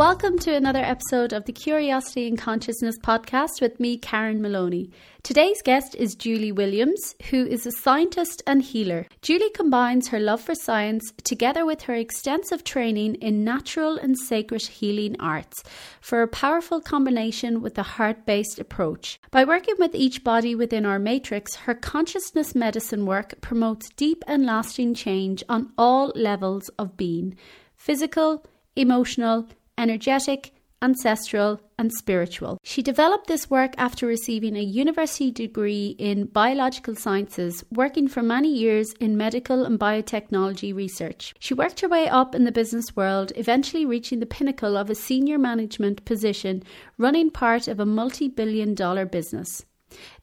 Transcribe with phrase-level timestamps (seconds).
[0.00, 4.90] Welcome to another episode of the Curiosity and Consciousness podcast with me, Karen Maloney.
[5.22, 9.06] Today's guest is Julie Williams, who is a scientist and healer.
[9.20, 14.62] Julie combines her love for science together with her extensive training in natural and sacred
[14.62, 15.62] healing arts
[16.00, 19.20] for a powerful combination with a heart based approach.
[19.30, 24.46] By working with each body within our matrix, her consciousness medicine work promotes deep and
[24.46, 27.36] lasting change on all levels of being
[27.76, 29.46] physical, emotional,
[29.80, 30.52] energetic,
[30.82, 32.58] ancestral, and spiritual.
[32.62, 38.52] She developed this work after receiving a university degree in biological sciences, working for many
[38.52, 41.34] years in medical and biotechnology research.
[41.38, 44.94] She worked her way up in the business world, eventually reaching the pinnacle of a
[44.94, 46.62] senior management position,
[46.96, 49.64] running part of a multi billion dollar business.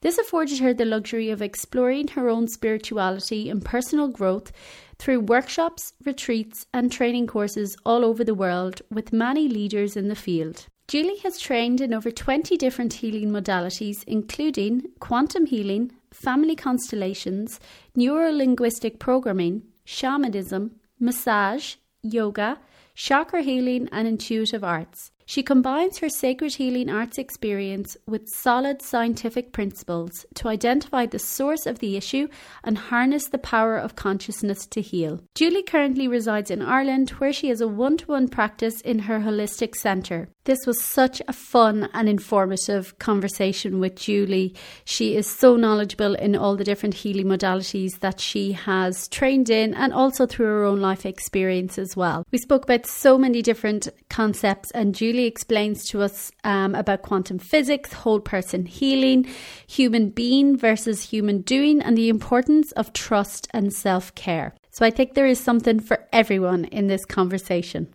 [0.00, 4.50] This afforded her the luxury of exploring her own spirituality and personal growth
[4.98, 10.14] through workshops, retreats, and training courses all over the world with many leaders in the
[10.14, 10.66] field.
[10.88, 17.60] Julie has trained in over 20 different healing modalities, including quantum healing, family constellations,
[17.94, 22.58] neuro linguistic programming, shamanism, massage, yoga,
[22.94, 25.12] chakra healing, and intuitive arts.
[25.30, 31.66] She combines her sacred healing arts experience with solid scientific principles to identify the source
[31.66, 32.28] of the issue
[32.64, 35.20] and harness the power of consciousness to heal.
[35.34, 39.20] Julie currently resides in Ireland, where she has a one to one practice in her
[39.20, 40.30] holistic centre.
[40.44, 44.54] This was such a fun and informative conversation with Julie.
[44.86, 49.74] She is so knowledgeable in all the different healing modalities that she has trained in
[49.74, 52.24] and also through her own life experience as well.
[52.32, 57.38] We spoke about so many different concepts, and Julie explains to us um, about quantum
[57.38, 59.26] physics, whole person healing,
[59.66, 64.54] human being versus human doing, and the importance of trust and self care.
[64.70, 67.88] So I think there is something for everyone in this conversation.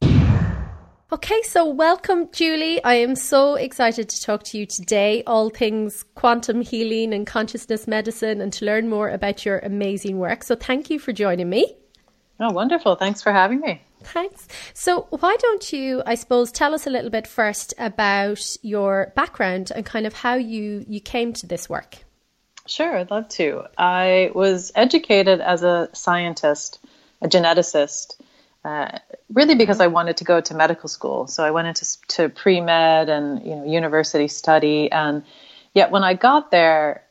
[1.13, 2.83] Okay, so welcome, Julie.
[2.83, 7.88] I am so excited to talk to you today, all things quantum healing and consciousness
[7.88, 10.44] medicine, and to learn more about your amazing work.
[10.44, 11.78] So, thank you for joining me.
[12.39, 12.95] Oh, wonderful.
[12.95, 13.81] Thanks for having me.
[14.03, 14.47] Thanks.
[14.73, 19.71] So, why don't you, I suppose, tell us a little bit first about your background
[19.75, 21.97] and kind of how you, you came to this work?
[22.65, 23.63] Sure, I'd love to.
[23.77, 26.79] I was educated as a scientist,
[27.21, 28.15] a geneticist
[28.65, 28.99] uh,
[29.31, 31.27] really because I wanted to go to medical school.
[31.27, 35.23] So I went into to pre med and you know university study, and
[35.73, 37.02] yet when I got there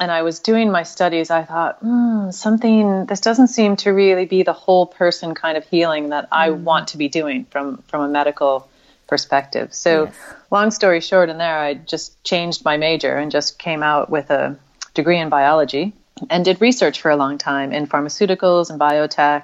[0.00, 4.26] and I was doing my studies, I thought mm, something this doesn't seem to really
[4.26, 6.60] be the whole person kind of healing that I mm.
[6.62, 8.68] want to be doing from from a medical
[9.06, 9.74] perspective.
[9.74, 10.14] So yes.
[10.50, 14.30] long story short, in there I just changed my major and just came out with
[14.30, 14.56] a
[14.94, 15.94] degree in biology
[16.30, 19.42] and did research for a long time in pharmaceuticals and biotech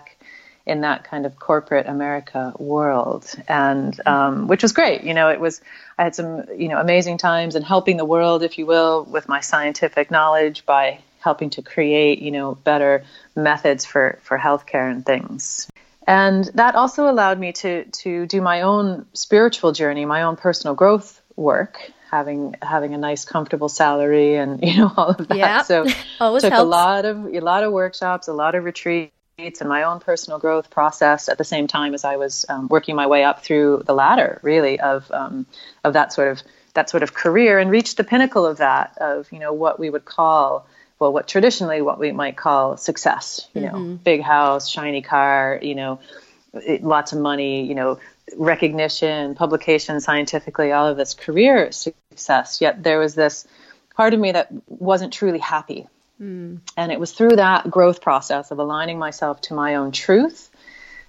[0.67, 5.03] in that kind of corporate America world, and um, which was great.
[5.03, 5.61] You know, it was
[5.99, 9.29] I had some you know amazing times in helping the world, if you will, with
[9.29, 13.05] my scientific knowledge by helping to create you know better
[13.37, 15.69] methods for for healthcare and things.
[16.07, 20.75] And that also allowed me to to do my own spiritual journey, my own personal
[20.75, 25.37] growth work, having having a nice comfortable salary and you know all of that.
[25.37, 26.55] Yeah, so took helps.
[26.55, 30.39] a lot of a lot of workshops, a lot of retreats and my own personal
[30.39, 33.83] growth process at the same time as I was um, working my way up through
[33.85, 35.47] the ladder, really, of um,
[35.83, 36.43] of that sort of
[36.75, 39.91] that sort of career, and reached the pinnacle of that of you know what we
[39.91, 40.67] would call
[41.01, 43.49] well, what traditionally what we might call success.
[43.55, 43.77] You mm-hmm.
[43.77, 45.99] know, big house, shiny car, you know,
[46.81, 47.99] lots of money, you know,
[48.37, 52.61] recognition, publication, scientifically, all of this career success.
[52.61, 53.47] Yet there was this
[53.97, 55.89] part of me that wasn't truly happy
[56.21, 56.61] Mm.
[56.77, 60.51] And it was through that growth process of aligning myself to my own truth,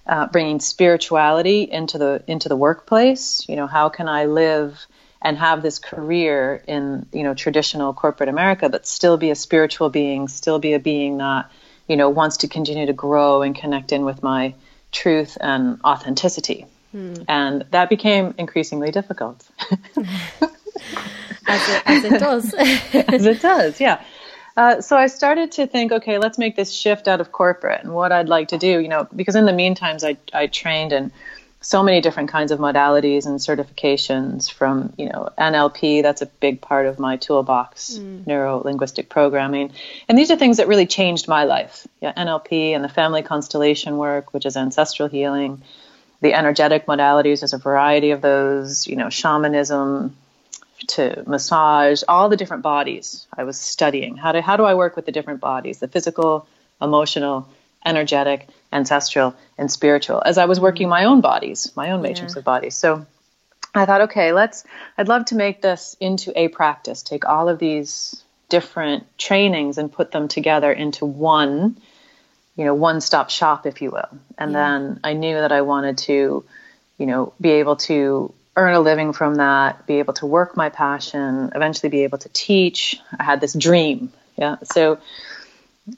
[0.06, 3.44] uh, bringing spirituality into the into the workplace.
[3.48, 4.86] You know, how can I live
[5.22, 9.90] and have this career in you know traditional corporate America, but still be a spiritual
[9.90, 11.50] being, still be a being that
[11.88, 14.54] you know wants to continue to grow and connect in with my
[14.92, 16.66] truth and authenticity.
[16.94, 17.24] Mm.
[17.28, 19.46] And that became increasingly difficult.
[21.46, 22.54] as, it, as it does.
[22.94, 24.02] as it does, yeah.
[24.56, 27.92] Uh, so I started to think, okay, let's make this shift out of corporate and
[27.92, 31.12] what I'd like to do, you know, because in the meantime, I, I trained in
[31.60, 36.60] so many different kinds of modalities and certifications from, you know, NLP, that's a big
[36.60, 38.26] part of my toolbox, mm.
[38.26, 39.72] neuro linguistic programming.
[40.08, 41.86] And these are things that really changed my life.
[42.00, 45.62] Yeah, NLP and the family constellation work, which is ancestral healing,
[46.20, 50.16] the energetic modalities, there's a variety of those, you know, shamanism,
[50.88, 54.16] to massage, all the different bodies I was studying.
[54.16, 56.46] How do, how do I work with the different bodies, the physical,
[56.80, 57.48] emotional,
[57.84, 62.40] energetic, ancestral, and spiritual, as I was working my own bodies, my own matrix yeah.
[62.40, 62.74] of bodies.
[62.74, 63.06] So
[63.74, 64.64] I thought, okay, let's,
[64.98, 69.92] I'd love to make this into a practice, take all of these different trainings and
[69.92, 71.76] put them together into one,
[72.56, 74.18] you know, one stop shop, if you will.
[74.38, 74.58] And yeah.
[74.58, 76.44] then I knew that I wanted to,
[76.98, 80.70] you know, be able to earn a living from that, be able to work my
[80.70, 82.98] passion, eventually be able to teach.
[83.18, 84.12] I had this dream.
[84.36, 84.56] Yeah.
[84.64, 84.98] So,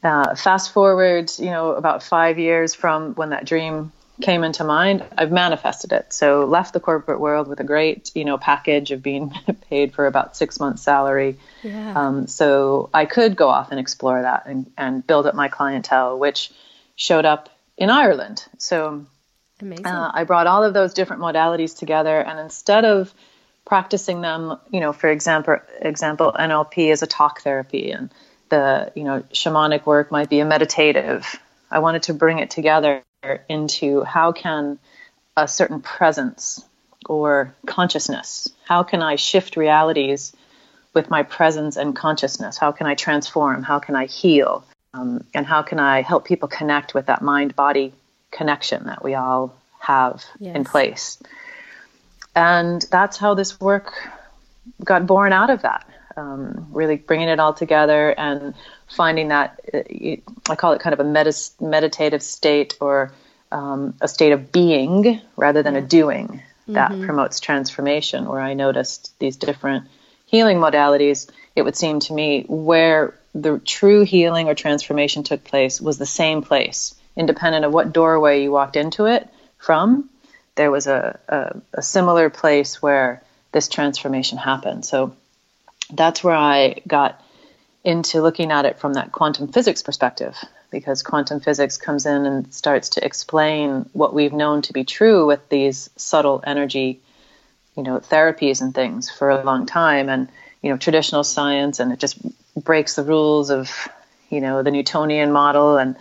[0.03, 5.05] uh, fast forward, you know, about five years from when that dream came into mind,
[5.17, 6.13] I've manifested it.
[6.13, 9.33] So left the corporate world with a great, you know, package of being
[9.71, 11.37] paid for about six months' salary.
[11.63, 11.95] Yeah.
[11.95, 16.19] Um, so I could go off and explore that and, and build up my clientele,
[16.19, 16.51] which
[16.97, 18.45] showed up in Ireland.
[18.59, 19.07] So
[19.85, 23.13] uh, I brought all of those different modalities together, and instead of
[23.65, 28.11] practicing them, you know, for example, example, NLP is a talk therapy, and
[28.49, 31.37] the you know shamanic work might be a meditative.
[31.71, 33.03] I wanted to bring it together
[33.49, 34.79] into how can
[35.37, 36.65] a certain presence
[37.07, 40.35] or consciousness, how can I shift realities
[40.95, 42.59] with my presence and consciousness?
[42.59, 43.63] How can I transform?
[43.63, 44.65] How can I heal?
[44.95, 47.93] Um, and how can I help people connect with that mind body
[48.31, 50.57] connection that we all have yes.
[50.57, 51.19] in place?
[52.35, 53.93] And that's how this work
[54.85, 55.89] got born out of that.
[56.17, 58.55] Um, really bringing it all together and
[58.89, 59.81] finding that uh,
[60.51, 63.13] I call it kind of a medis- meditative state or
[63.53, 67.05] um, a state of being rather than a doing that mm-hmm.
[67.05, 68.27] promotes transformation.
[68.27, 69.87] Where I noticed these different
[70.27, 75.81] healing modalities, it would seem to me where the true healing or transformation took place
[75.81, 79.29] was the same place, independent of what doorway you walked into it
[79.59, 80.09] from.
[80.55, 83.23] There was a, a, a similar place where
[83.53, 84.85] this transformation happened.
[84.85, 85.15] So
[85.93, 87.23] that's where I got
[87.85, 90.37] into looking at it from that quantum physics perspective
[90.71, 95.27] because quantum physics comes in and starts to explain what we've known to be true
[95.27, 97.01] with these subtle energy
[97.77, 100.29] you know therapies and things for a long time and
[100.61, 102.19] you know traditional science and it just
[102.57, 103.89] breaks the rules of
[104.29, 105.97] you know the newtonian model and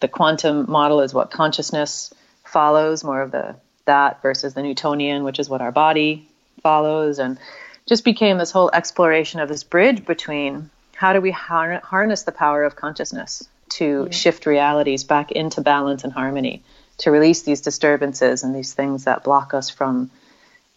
[0.00, 2.12] the quantum model is what consciousness
[2.44, 3.56] follows more of the
[3.86, 6.26] that versus the newtonian which is what our body
[6.62, 7.38] follows and
[7.86, 12.64] just became this whole exploration of this bridge between how do we harness the power
[12.64, 14.10] of consciousness to yeah.
[14.10, 16.62] shift realities back into balance and harmony,
[16.98, 20.10] to release these disturbances and these things that block us from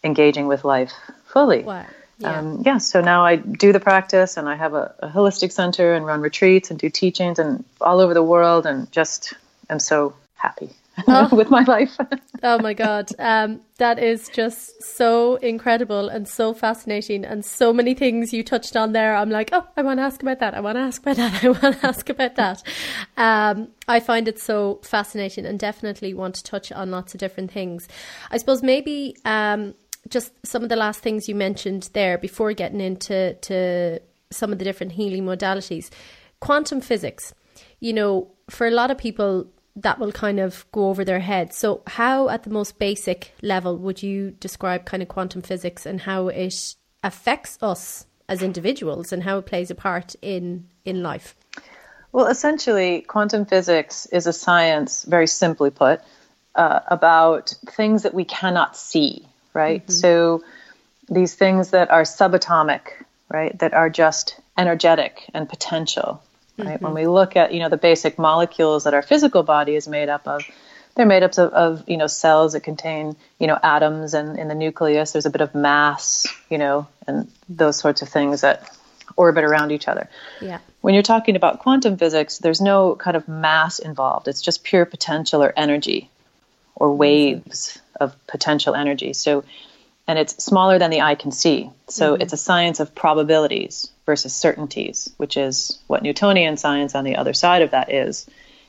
[0.03, 0.91] engaging with life
[1.25, 1.63] fully.
[1.63, 1.85] Wow.
[2.19, 2.39] Yeah.
[2.39, 2.77] Um, yeah.
[2.79, 6.21] So now I do the practice and I have a, a holistic center and run
[6.21, 9.33] retreats and do teachings and all over the world and just
[9.69, 10.69] am so happy
[11.07, 11.29] oh.
[11.35, 11.95] with my life.
[12.43, 13.09] oh my God.
[13.19, 18.75] Um, that is just so incredible and so fascinating and so many things you touched
[18.75, 19.15] on there.
[19.15, 20.55] I'm like, oh, I want to ask about that.
[20.55, 21.43] I want to ask about that.
[21.43, 22.63] I want to ask about that.
[23.15, 27.51] Um, I find it so fascinating and definitely want to touch on lots of different
[27.51, 27.87] things.
[28.31, 29.75] I suppose maybe um,
[30.09, 34.01] just some of the last things you mentioned there before getting into to
[34.31, 35.89] some of the different healing modalities.
[36.39, 37.33] Quantum physics.
[37.80, 41.54] You know, for a lot of people, that will kind of go over their head.
[41.54, 46.01] So, how, at the most basic level, would you describe kind of quantum physics and
[46.01, 51.36] how it affects us as individuals and how it plays a part in in life?
[52.11, 56.02] Well, essentially, quantum physics is a science, very simply put,
[56.56, 59.81] uh, about things that we cannot see, right?
[59.81, 59.92] Mm-hmm.
[59.92, 60.44] So,
[61.09, 62.81] these things that are subatomic,
[63.30, 66.21] right, that are just energetic and potential
[66.57, 66.76] right?
[66.76, 66.85] Mm-hmm.
[66.85, 70.09] When we look at, you know, the basic molecules that our physical body is made
[70.09, 70.44] up of,
[70.95, 74.47] they're made up of, of, you know, cells that contain, you know, atoms and in
[74.47, 78.69] the nucleus there's a bit of mass, you know, and those sorts of things that
[79.16, 80.09] orbit around each other.
[80.42, 80.59] Yeah.
[80.81, 84.28] When you're talking about quantum physics, there's no kind of mass involved.
[84.28, 86.09] It's just pure potential or energy
[86.76, 89.13] or waves of potential energy.
[89.13, 89.44] So
[90.07, 91.69] and it's smaller than the eye can see.
[91.89, 92.21] So mm-hmm.
[92.21, 97.33] it's a science of probabilities versus certainties, which is what Newtonian science on the other
[97.33, 98.25] side of that is.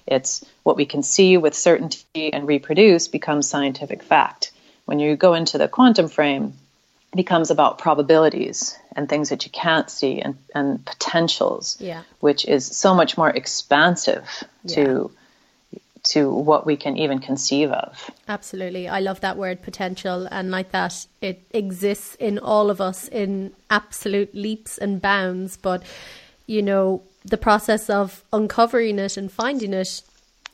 [0.06, 4.50] It's what we can see with certainty and reproduce becomes scientific fact.
[4.85, 6.54] When you go into the quantum frame,
[7.12, 12.02] it becomes about probabilities and things that you can't see and, and potentials, yeah.
[12.20, 14.26] which is so much more expansive
[14.64, 14.75] yeah.
[14.75, 15.11] to
[16.08, 18.10] to what we can even conceive of.
[18.28, 18.88] Absolutely.
[18.88, 23.52] I love that word potential and like that it exists in all of us in
[23.70, 25.82] absolute leaps and bounds, but
[26.46, 30.02] you know, the process of uncovering it and finding it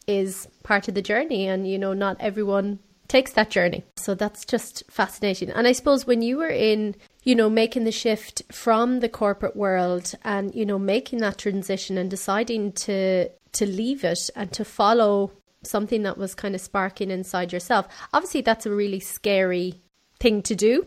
[0.07, 3.85] is part of the journey and you know not everyone takes that journey.
[3.97, 5.51] So that's just fascinating.
[5.51, 9.57] And I suppose when you were in, you know, making the shift from the corporate
[9.57, 14.65] world and, you know, making that transition and deciding to to leave it and to
[14.65, 15.31] follow
[15.67, 17.87] something that was kind of sparking inside yourself.
[18.13, 19.81] Obviously, that's a really scary
[20.21, 20.87] thing to do.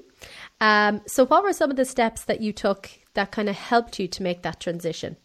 [0.62, 4.00] Um, so, what were some of the steps that you took that kind of helped
[4.00, 5.18] you to make that transition?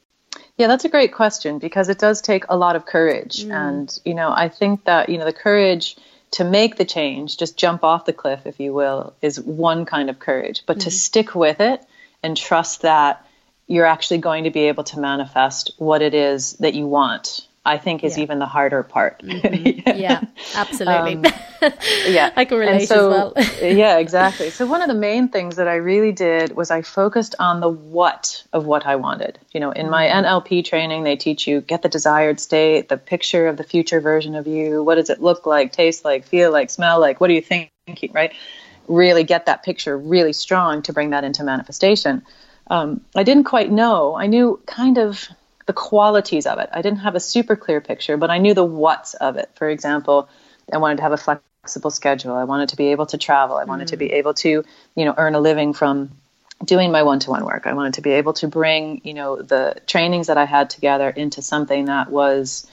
[0.57, 3.45] Yeah, that's a great question because it does take a lot of courage.
[3.45, 3.53] Mm.
[3.53, 5.97] And, you know, I think that, you know, the courage
[6.33, 10.09] to make the change, just jump off the cliff, if you will, is one kind
[10.09, 10.65] of courage.
[10.67, 10.85] But mm.
[10.85, 11.85] to stick with it
[12.23, 13.27] and trust that
[13.67, 17.79] you're actually going to be able to manifest what it is that you want I
[17.79, 18.25] think is yeah.
[18.25, 19.23] even the harder part.
[19.23, 19.89] Mm-hmm.
[19.97, 20.23] yeah.
[20.55, 21.15] absolutely.
[21.15, 21.25] Um,
[22.09, 23.33] yeah, I can relate so, as well.
[23.71, 24.51] yeah, exactly.
[24.51, 27.69] So one of the main things that I really did was I focused on the
[27.69, 29.39] what of what I wanted.
[29.53, 30.25] You know, in my mm-hmm.
[30.25, 34.35] NLP training, they teach you get the desired state, the picture of the future version
[34.35, 34.83] of you.
[34.83, 37.21] What does it look like, taste like, feel like, smell like?
[37.21, 38.11] What are you thinking?
[38.13, 38.33] Right?
[38.89, 42.23] Really get that picture really strong to bring that into manifestation.
[42.67, 44.17] Um, I didn't quite know.
[44.17, 45.29] I knew kind of
[45.67, 46.69] the qualities of it.
[46.73, 49.51] I didn't have a super clear picture, but I knew the what's of it.
[49.55, 50.29] For example,
[50.73, 52.35] I wanted to have a flexible schedule.
[52.35, 53.57] I wanted to be able to travel.
[53.57, 53.91] I wanted mm.
[53.91, 54.15] to be mm.
[54.15, 54.65] able to,
[54.97, 56.11] you know, earn a living from
[56.65, 57.67] doing my one-to-one work.
[57.67, 61.09] I wanted to be able to bring, you know, the trainings that I had together
[61.11, 62.67] into something that was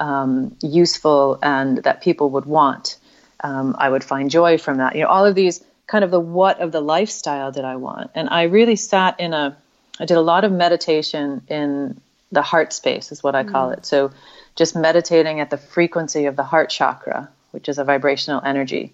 [0.00, 2.98] um, useful and that people would want.
[3.40, 4.94] Um, I would find joy from that.
[4.94, 8.10] You know, all of these kind of the what of the lifestyle that I want.
[8.14, 9.56] And I really sat in a
[10.00, 12.00] I did a lot of meditation in
[12.34, 13.78] the heart space is what I call mm.
[13.78, 13.86] it.
[13.86, 14.12] So
[14.54, 18.92] just meditating at the frequency of the heart chakra, which is a vibrational energy.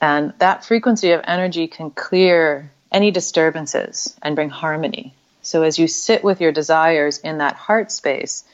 [0.00, 5.14] And that frequency of energy can clear any disturbances and bring harmony.
[5.42, 8.44] So as you sit with your desires in that heart space,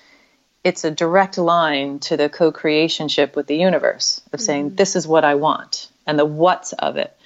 [0.63, 4.77] it's a direct line to the co-creationship with the universe of saying, mm.
[4.77, 7.17] this is what I want and the what's of it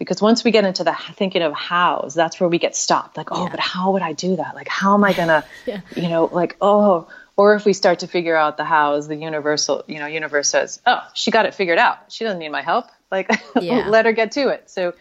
[0.00, 3.28] because once we get into the thinking of hows that's where we get stopped like
[3.30, 3.50] oh yeah.
[3.50, 5.80] but how would i do that like how am i gonna yeah.
[5.94, 9.84] you know like oh or if we start to figure out the hows the universal
[9.86, 12.86] you know universe says oh she got it figured out she doesn't need my help
[13.12, 13.30] like
[13.60, 13.86] yeah.
[13.88, 14.94] let her get to it so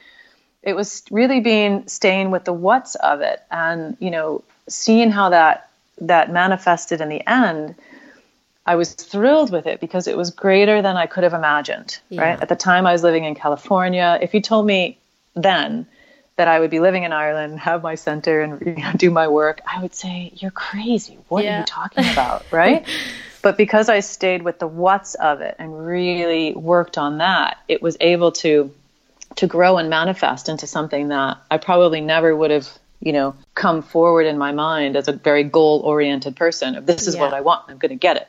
[0.62, 5.29] it was really being staying with the what's of it and you know seeing how
[5.29, 5.70] that
[6.01, 7.74] that manifested in the end
[8.70, 11.98] I was thrilled with it because it was greater than I could have imagined.
[12.10, 12.22] Yeah.
[12.22, 14.20] Right at the time, I was living in California.
[14.22, 15.00] If you told me
[15.34, 15.88] then
[16.36, 19.28] that I would be living in Ireland, have my center, and you know, do my
[19.28, 21.18] work, I would say, "You're crazy.
[21.30, 21.56] What yeah.
[21.56, 22.88] are you talking about?" right?
[23.42, 27.82] but because I stayed with the what's of it and really worked on that, it
[27.82, 28.72] was able to
[29.38, 33.82] to grow and manifest into something that I probably never would have you know come
[33.82, 37.22] forward in my mind as a very goal oriented person of this is yeah.
[37.22, 38.28] what I want I'm going to get it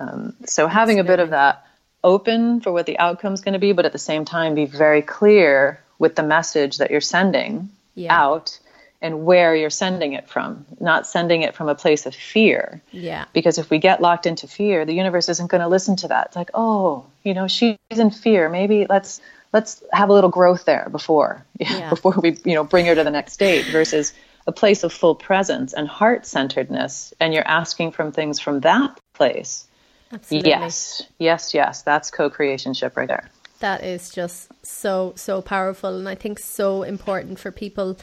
[0.00, 1.66] um, so having a bit of that
[2.04, 4.66] open for what the outcome is going to be, but at the same time be
[4.66, 8.16] very clear with the message that you're sending yeah.
[8.16, 8.58] out
[9.00, 12.80] and where you're sending it from, not sending it from a place of fear.
[12.90, 13.26] Yeah.
[13.32, 16.28] Because if we get locked into fear, the universe isn't going to listen to that.
[16.28, 18.48] It's like, oh, you know, she's in fear.
[18.48, 19.20] Maybe let's
[19.52, 21.90] let's have a little growth there before yeah.
[21.90, 24.12] before we you know bring her to the next stage versus
[24.46, 28.98] a place of full presence and heart centeredness and you're asking from things from that
[29.14, 29.66] place
[30.12, 30.50] Absolutely.
[30.50, 31.82] Yes, yes, yes.
[31.82, 33.28] That's co-creationship right there.
[33.60, 37.98] That is just so so powerful, and I think so important for people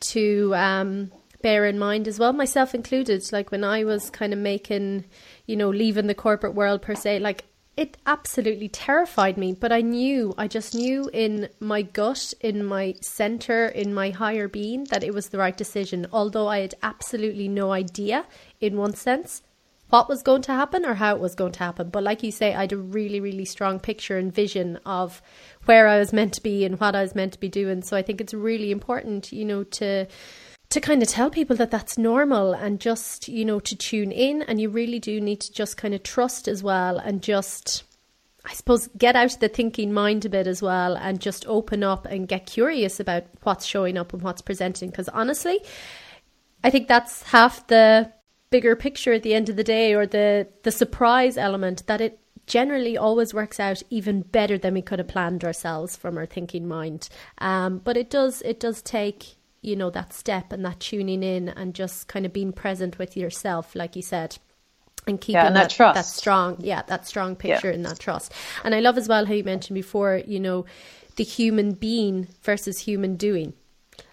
[0.00, 1.10] to um,
[1.42, 3.22] bear in mind as well, myself included.
[3.32, 5.04] Like when I was kind of making,
[5.46, 7.44] you know, leaving the corporate world per se, like
[7.76, 9.52] it absolutely terrified me.
[9.52, 14.48] But I knew, I just knew in my gut, in my center, in my higher
[14.48, 16.06] being, that it was the right decision.
[16.12, 18.26] Although I had absolutely no idea,
[18.60, 19.42] in one sense,
[19.90, 21.88] what was going to happen or how it was going to happen.
[21.88, 25.22] But like you say, I had a really, really strong picture and vision of
[25.64, 27.82] where I was meant to be and what I was meant to be doing.
[27.82, 30.06] So I think it's really important, you know, to
[30.70, 34.42] to kind of tell people that that's normal and just you know to tune in
[34.42, 37.84] and you really do need to just kind of trust as well and just
[38.44, 41.82] I suppose get out of the thinking mind a bit as well and just open
[41.82, 45.58] up and get curious about what's showing up and what's presenting because honestly
[46.62, 48.12] I think that's half the
[48.50, 52.18] bigger picture at the end of the day or the the surprise element that it
[52.46, 56.66] generally always works out even better than we could have planned ourselves from our thinking
[56.66, 61.22] mind um, but it does it does take you know that step and that tuning
[61.22, 64.38] in and just kind of being present with yourself like you said
[65.06, 65.94] and keeping yeah, and that, that, trust.
[65.94, 67.74] that strong yeah that strong picture yeah.
[67.74, 68.32] and that trust
[68.64, 70.64] and i love as well how you mentioned before you know
[71.16, 73.52] the human being versus human doing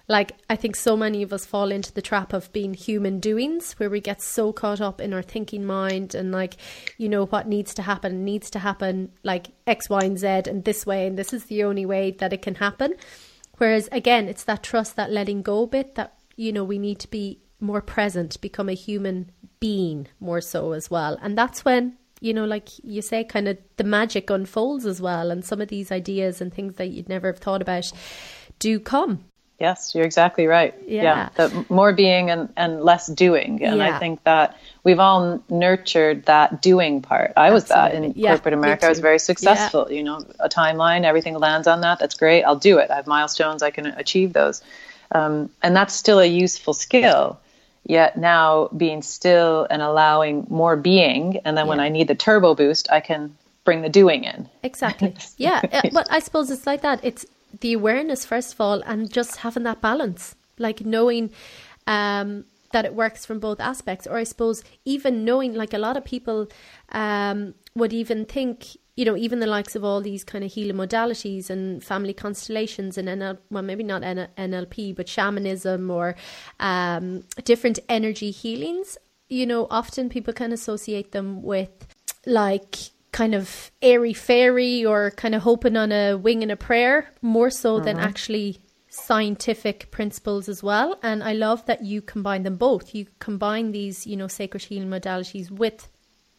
[0.07, 3.73] like, I think so many of us fall into the trap of being human doings
[3.73, 6.55] where we get so caught up in our thinking mind and, like,
[6.97, 10.63] you know, what needs to happen needs to happen like X, Y, and Z and
[10.63, 12.93] this way, and this is the only way that it can happen.
[13.57, 17.09] Whereas, again, it's that trust, that letting go bit that, you know, we need to
[17.09, 21.17] be more present, become a human being more so as well.
[21.21, 25.31] And that's when you know, like you say, kind of the magic unfolds as well,
[25.31, 27.91] and some of these ideas and things that you'd never have thought about
[28.57, 29.25] do come
[29.59, 30.75] Yes, you're exactly right.
[30.85, 31.03] Yeah.
[31.03, 31.29] yeah.
[31.35, 33.63] The more being and, and less doing.
[33.63, 33.95] And Yeah.
[33.95, 37.31] I think that we've all nurtured that doing part.
[37.37, 38.85] I was that in Yeah, corporate America.
[38.85, 39.89] I was very successful.
[39.89, 41.99] You know, a timeline, everything lands on that.
[41.99, 42.43] That's great.
[42.43, 42.91] I'll do it.
[42.91, 43.63] I have milestones.
[43.63, 44.61] I can achieve those.
[45.11, 47.39] Um, and that's still a useful skill.
[47.87, 51.37] Yet now being still and allowing more being.
[51.45, 54.49] And then when I need the turbo boost, I can bring the doing in.
[54.63, 55.15] Exactly.
[55.37, 55.61] Yeah.
[55.71, 56.99] uh, But I suppose it's like that.
[57.03, 57.25] It's
[57.61, 61.31] the awareness, first of all, and just having that balance, like knowing
[61.87, 64.07] um, that it works from both aspects.
[64.07, 66.47] Or I suppose even knowing, like a lot of people
[66.89, 70.77] um, would even think, you know, even the likes of all these kind of healing
[70.77, 76.15] modalities and family constellations and NL, well, maybe not NLP, but shamanism or
[76.59, 78.97] um, different energy healings.
[79.29, 81.87] You know, often people can associate them with
[82.25, 82.75] like
[83.15, 87.49] kind of airy fairy or kind of hoping on a wing and a prayer more
[87.49, 88.05] so than mm-hmm.
[88.05, 90.99] actually scientific principles as well.
[91.01, 92.93] And i love that you combine them both.
[92.93, 95.87] You combine these you know sacred healing modalities with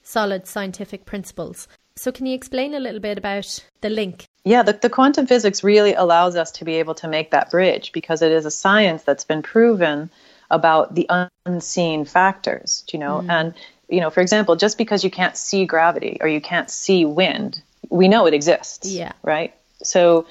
[0.02, 1.66] solid scientific principles.
[1.97, 3.49] So can you explain a little bit about
[3.80, 4.26] the link?
[4.45, 7.92] Yeah, the, the quantum physics really allows us to be able to make that bridge
[7.92, 10.11] because it is a science that's been proven
[10.50, 11.11] about the
[11.45, 13.25] unseen factors, you know.
[13.29, 13.55] And,
[13.88, 17.61] you know, for example, just because you can't see gravity or you can't see wind,
[17.88, 18.91] we know it exists.
[18.91, 19.12] Yeah.
[19.23, 19.55] Right?
[19.83, 20.26] So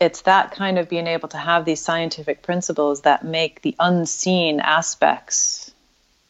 [0.00, 4.60] it's that kind of being able to have these scientific principles that make the unseen
[4.60, 5.72] aspects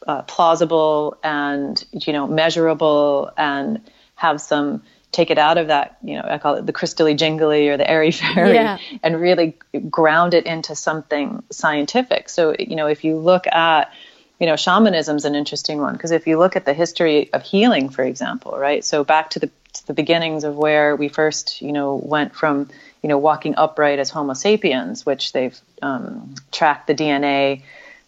[0.06, 3.82] uh, plausible and you know measurable and
[4.14, 7.68] have some take it out of that you know I call it the crystally jingly
[7.68, 8.78] or the airy fairy Yeah.
[9.02, 9.56] and really
[9.90, 12.28] ground it into something scientific.
[12.28, 13.92] So you know if you look at
[14.38, 17.42] you know shamanism is an interesting one because if you look at the history of
[17.42, 18.84] healing, for example, right?
[18.84, 22.68] So back to the to the beginnings of where we first you know went from
[23.02, 27.62] you know walking upright as Homo sapiens, which they've um, tracked the DNA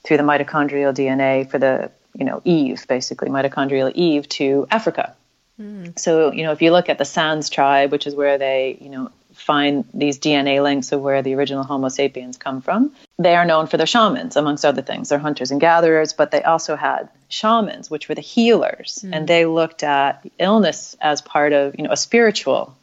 [0.05, 5.15] through the mitochondrial DNA for the you know Eve, basically mitochondrial Eve to Africa.
[5.61, 5.99] Mm.
[5.99, 8.89] So you know if you look at the Sans tribe, which is where they you
[8.89, 13.45] know find these DNA links of where the original Homo sapiens come from, they are
[13.45, 15.09] known for their shamans, amongst other things.
[15.09, 19.11] They're hunters and gatherers, but they also had shamans, which were the healers, mm.
[19.15, 22.77] and they looked at illness as part of you know a spiritual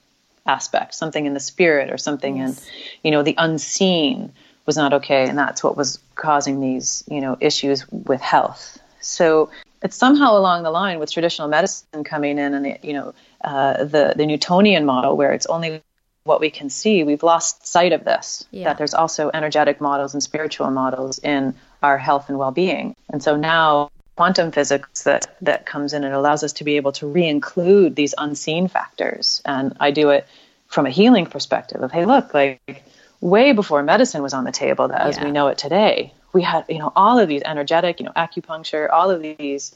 [0.48, 2.56] aspect, something in the spirit or something in,
[3.04, 4.32] you know, the unseen
[4.66, 8.80] was not okay, and that's what was causing these, you know, issues with health.
[9.02, 9.50] So
[9.82, 13.13] it's somehow along the line with traditional medicine coming in, and you know,
[13.44, 15.82] uh, the the Newtonian model where it's only
[16.24, 17.04] what we can see.
[17.04, 18.46] We've lost sight of this.
[18.52, 18.66] Yeah.
[18.66, 23.36] That there's also energetic models and spiritual models in our health and well-being, and so
[23.36, 27.96] now quantum physics that that comes in and allows us to be able to re-include
[27.96, 30.26] these unseen factors and i do it
[30.66, 32.84] from a healing perspective of hey look like
[33.22, 35.26] way before medicine was on the table as Yeah.
[35.26, 38.90] we know it today we had you know all of these energetic you know acupuncture
[38.92, 39.74] all of these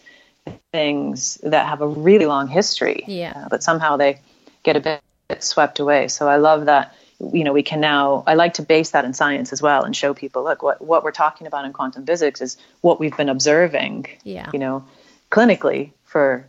[0.72, 3.34] things that have a really long history Yeah.
[3.36, 4.20] uh, but somehow they
[4.64, 6.96] get a bit, bit swept away so i love that
[7.34, 9.96] you know we can now i like to base that in science as well and
[9.96, 13.30] show people look what what we're talking about in quantum physics is what we've been
[13.30, 14.50] observing Yeah.
[14.54, 14.84] you know
[15.30, 16.46] clinically for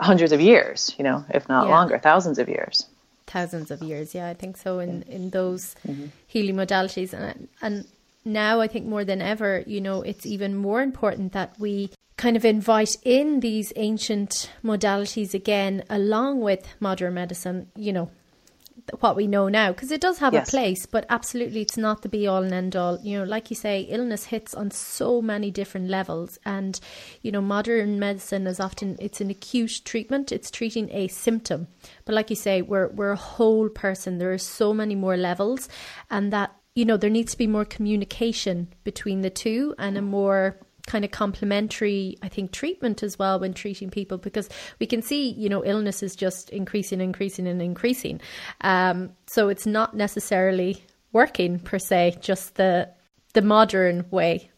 [0.00, 1.74] hundreds of years you know if not Yeah.
[1.76, 2.86] longer thousands of years
[3.28, 4.14] thousands of years.
[4.14, 4.78] Yeah, I think so.
[4.78, 5.74] In in those
[6.28, 7.84] healing modalities, and and
[8.26, 12.36] now I think more than ever, you know, it's even more important that we kind
[12.36, 17.70] of invite in these ancient modalities again, along with modern medicine.
[17.76, 18.10] You know,
[19.00, 20.48] what we know now, because it does have Yes.
[20.48, 22.98] a place, but absolutely, it's not the be all and end all.
[23.02, 26.78] You know, like you say, illness hits on so many different levels, and
[27.22, 30.32] you know, modern medicine is often it's an acute treatment.
[30.32, 31.68] It's treating a symptom,
[32.04, 34.18] but like you say, we're we're a whole person.
[34.18, 35.68] There are so many more levels,
[36.10, 40.02] and that you know there needs to be more communication between the two and a
[40.02, 45.02] more kind of complementary i think treatment as well when treating people because we can
[45.02, 48.20] see you know illness is just increasing increasing and increasing
[48.60, 52.88] um, so it's not necessarily working per se just the
[53.32, 54.48] the modern way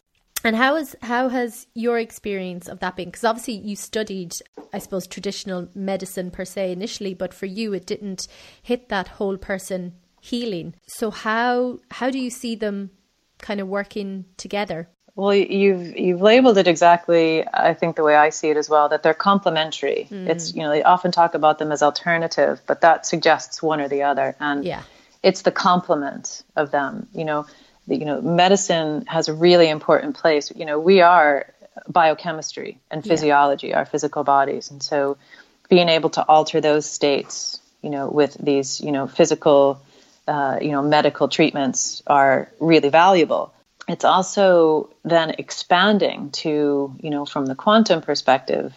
[0.43, 3.09] and how is how has your experience of that been?
[3.09, 4.37] Because obviously you studied,
[4.71, 8.29] I suppose, traditional medicine per se initially, but for you it didn't
[8.61, 10.73] hit that whole person healing.
[10.87, 12.91] So how how do you see them
[13.39, 14.89] kind of working together?
[15.15, 17.45] Well, you've you've labeled it exactly.
[17.47, 20.07] I think the way I see it as well that they're complementary.
[20.09, 20.29] Mm.
[20.29, 23.89] It's you know they often talk about them as alternative, but that suggests one or
[23.89, 24.83] the other, and Yeah.
[25.21, 27.07] it's the complement of them.
[27.13, 27.45] You know,
[27.87, 30.53] the, you know, medicine has a really important place.
[30.55, 31.47] You know, we are
[31.89, 35.17] biochemistry and physiology, our physical bodies, and so
[35.69, 39.81] being able to alter those states, you know, with these you know physical,
[40.29, 43.51] uh, you know, medical treatments are really valuable.
[43.89, 48.71] it's also then expanding to, you know, from the quantum perspective,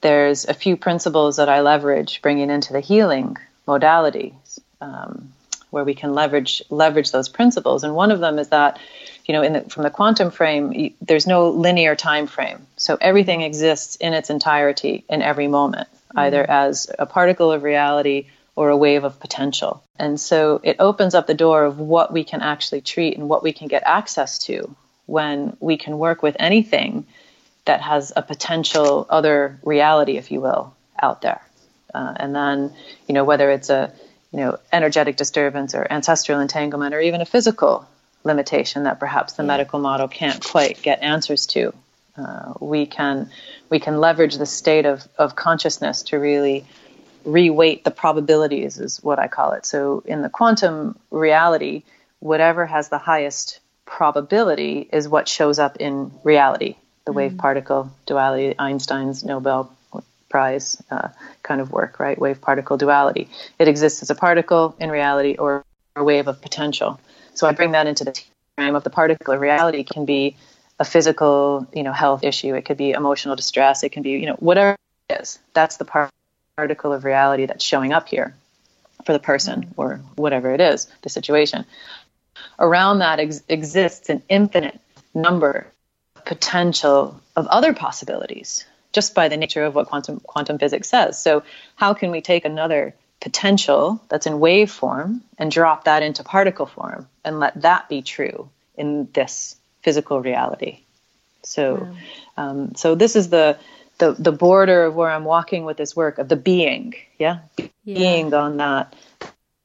[0.00, 4.34] there's a few principles that I leverage bringing into the healing modality,
[4.80, 5.30] um,
[5.68, 7.84] where we can leverage leverage those principles.
[7.84, 8.78] And one of them is that,
[9.26, 12.66] you know, the, from the quantum frame, there's no linear time frame.
[12.78, 16.18] So everything exists in its entirety in every moment, mm-hmm.
[16.20, 18.28] either as a particle of reality
[18.60, 19.82] or a wave of potential.
[19.98, 23.42] And so it opens up the door of what we can actually treat and what
[23.42, 27.06] we can get access to when we can work with anything
[27.64, 31.40] that has a potential other reality, if you will, out there.
[31.94, 32.70] Uh, and then,
[33.08, 33.90] you know, whether it's a,
[34.30, 37.88] you know, energetic disturbance or ancestral entanglement or even a physical
[38.24, 39.46] limitation that perhaps the yeah.
[39.46, 41.72] medical model can't quite get answers to,
[42.18, 43.30] uh, we can
[43.70, 46.66] we can leverage the state of, of consciousness to really
[47.24, 49.66] reweight the probabilities is what I call it.
[49.66, 51.82] So in the quantum reality,
[52.20, 56.76] whatever has the highest probability is what shows up in reality.
[57.06, 59.72] The mm wave particle duality, Einstein's Nobel
[60.28, 61.08] Prize uh,
[61.42, 62.16] kind of work, right?
[62.16, 63.28] Wave particle duality.
[63.58, 65.64] It exists as a particle in reality or
[65.96, 67.00] a wave of potential.
[67.34, 68.22] So I bring that into the
[68.56, 70.36] frame of the particle reality can be
[70.78, 72.54] a physical, you know, health issue.
[72.54, 73.82] It could be emotional distress.
[73.82, 74.76] It can be, you know, whatever
[75.08, 75.38] it is.
[75.52, 76.10] That's the part
[76.60, 78.34] particle of reality that's showing up here
[79.06, 79.80] for the person mm-hmm.
[79.80, 81.64] or whatever it is, the situation.
[82.58, 84.78] Around that ex- exists an infinite
[85.14, 85.66] number
[86.16, 91.22] of potential of other possibilities just by the nature of what quantum quantum physics says.
[91.22, 91.42] So
[91.76, 96.66] how can we take another potential that's in wave form and drop that into particle
[96.66, 100.80] form and let that be true in this physical reality?
[101.42, 101.96] So,
[102.36, 103.56] um, so this is the
[104.00, 107.68] the the border of where I'm walking with this work of the being, yeah, yeah.
[107.84, 108.94] being on that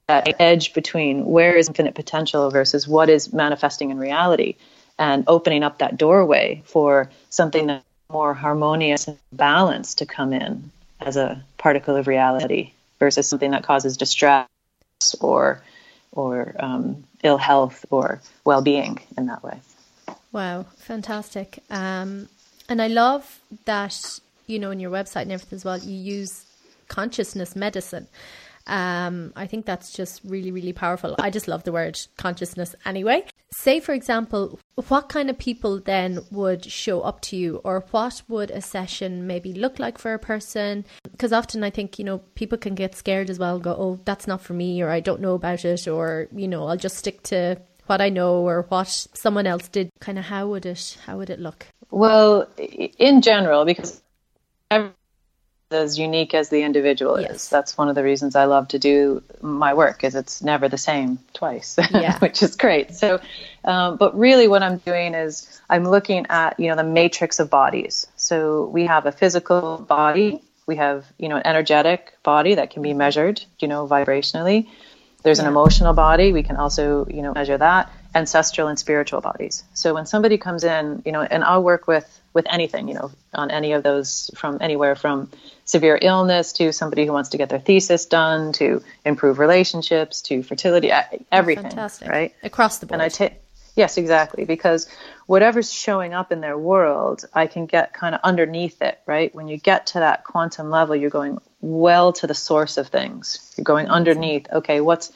[0.07, 4.55] that edge between where is infinite potential versus what is manifesting in reality,
[4.99, 10.71] and opening up that doorway for something that's more harmonious and balanced to come in
[11.01, 14.47] as a particle of reality versus something that causes distress
[15.19, 15.61] or
[16.11, 19.59] or um, ill health or well-being in that way.
[20.31, 21.59] Wow, fantastic!
[21.69, 22.29] Um,
[22.69, 26.45] and I love that you know, in your website and everything as well, you use
[26.87, 28.07] consciousness medicine.
[28.67, 31.15] Um, I think that's just really, really powerful.
[31.19, 33.25] I just love the word consciousness anyway.
[33.53, 38.23] Say, for example, what kind of people then would show up to you, or what
[38.27, 40.83] would a session maybe look like for a person?
[41.03, 44.25] Because often I think, you know, people can get scared as well, go, oh, that's
[44.25, 47.21] not for me, or I don't know about it, or, you know, I'll just stick
[47.23, 49.89] to what I know or what someone else did.
[49.99, 51.67] Kind of how would it, how would it look?
[51.91, 54.01] Well, in general, because
[54.71, 57.31] as unique as the individual yes.
[57.31, 57.49] is.
[57.49, 60.77] That's one of the reasons I love to do my work is it's never the
[60.77, 62.17] same twice, yeah.
[62.19, 62.95] which is great.
[62.95, 63.19] So,
[63.63, 67.49] um, but really what I'm doing is I'm looking at, you know, the matrix of
[67.49, 68.07] bodies.
[68.15, 70.41] So we have a physical body.
[70.67, 74.67] We have, you know, an energetic body that can be measured, you know, vibrationally.
[75.23, 75.45] There's yeah.
[75.45, 76.31] an emotional body.
[76.31, 77.91] We can also, you know, measure that.
[78.15, 79.63] Ancestral and spiritual bodies.
[79.73, 83.11] So when somebody comes in, you know, and I'll work with with anything, you know,
[83.33, 85.29] on any of those from anywhere from
[85.65, 90.43] severe illness to somebody who wants to get their thesis done to improve relationships to
[90.43, 90.91] fertility,
[91.31, 92.09] everything, Fantastic.
[92.09, 92.35] right?
[92.43, 92.95] Across the board.
[92.95, 93.41] And I take
[93.75, 94.45] Yes, exactly.
[94.45, 94.87] Because
[95.25, 99.35] whatever's showing up in their world, I can get kind of underneath it, right?
[99.35, 103.53] When you get to that quantum level, you're going well to the source of things.
[103.57, 104.47] You're going underneath.
[104.51, 105.11] Okay, what's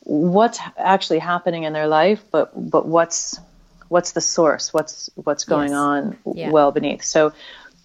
[0.00, 3.38] what's actually happening in their life, but but what's
[3.88, 4.72] what's the source?
[4.72, 5.78] What's what's going yes.
[5.78, 6.50] on yeah.
[6.50, 7.04] well beneath?
[7.04, 7.32] So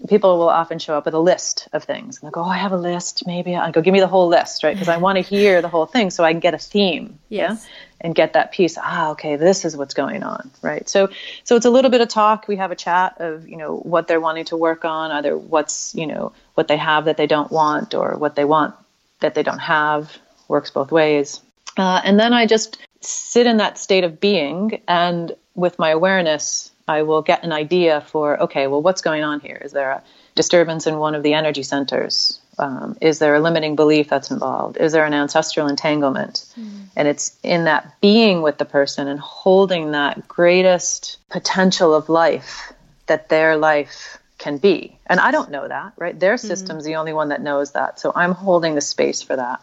[0.09, 2.19] people will often show up with a list of things.
[2.19, 4.27] And they go oh i have a list maybe i go give me the whole
[4.27, 4.75] list right?
[4.75, 7.63] Because i want to hear the whole thing so i can get a theme yes.
[7.63, 10.87] yeah and get that piece ah okay this is what's going on right?
[10.89, 11.09] So
[11.43, 12.47] so it's a little bit of talk.
[12.47, 15.95] We have a chat of you know what they're wanting to work on either what's
[15.95, 18.75] you know what they have that they don't want or what they want
[19.21, 20.15] that they don't have.
[20.47, 21.41] Works both ways
[21.77, 26.71] uh, and then i just sit in that state of being and with my awareness,
[26.87, 29.59] I will get an idea for okay, well, what's going on here?
[29.63, 30.03] Is there a
[30.35, 32.39] disturbance in one of the energy centers?
[32.59, 34.77] Um, is there a limiting belief that's involved?
[34.77, 36.45] Is there an ancestral entanglement?
[36.57, 36.85] Mm.
[36.95, 42.71] And it's in that being with the person and holding that greatest potential of life
[43.07, 44.97] that their life can be.
[45.07, 46.17] And I don't know that, right?
[46.17, 46.47] Their mm-hmm.
[46.47, 47.99] system's the only one that knows that.
[47.99, 49.61] So I'm holding the space for that.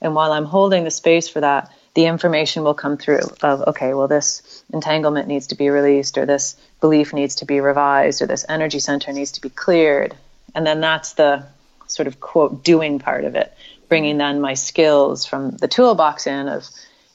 [0.00, 3.94] And while I'm holding the space for that, the information will come through of okay
[3.94, 8.26] well this entanglement needs to be released or this belief needs to be revised or
[8.26, 10.14] this energy center needs to be cleared
[10.54, 11.44] and then that's the
[11.88, 13.52] sort of quote doing part of it
[13.88, 16.64] bringing then my skills from the toolbox in of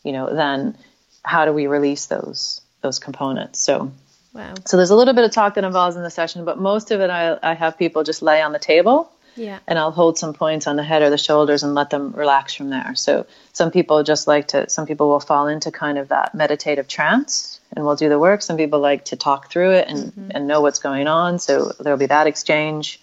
[0.04, 0.78] you know then
[1.26, 3.60] how do we release those those components.
[3.60, 3.92] So
[4.34, 4.54] Wow.
[4.66, 7.00] So there's a little bit of talk that involves in the session, but most of
[7.00, 9.60] it I, I have people just lay on the table Yeah.
[9.68, 12.54] and I'll hold some points on the head or the shoulders and let them relax
[12.54, 12.96] from there.
[12.96, 16.88] So some people just like to, some people will fall into kind of that meditative
[16.88, 18.42] trance and we'll do the work.
[18.42, 21.40] Some people like to talk through it and, and know what's going on.
[21.40, 23.02] So there'll be that exchange.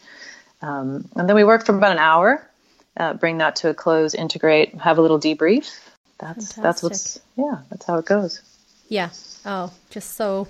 [0.62, 2.49] Um, and then we work for about an hour,
[2.97, 5.79] uh, bring that to a close, integrate, have a little debrief.
[6.18, 8.40] That's, that's what's, yeah, that's how it goes.
[8.88, 9.11] Yeah.
[9.45, 10.47] Oh, just so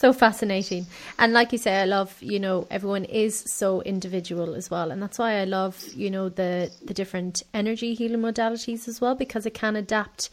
[0.00, 0.86] so fascinating.
[1.18, 4.90] And like you say, I love, you know, everyone is so individual as well.
[4.90, 9.14] And that's why I love, you know, the the different energy healing modalities as well,
[9.14, 10.30] because it can adapt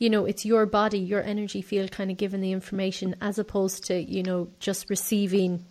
[0.00, 3.86] you know, it's your body, your energy field kind of given the information as opposed
[3.86, 5.64] to, you know, just receiving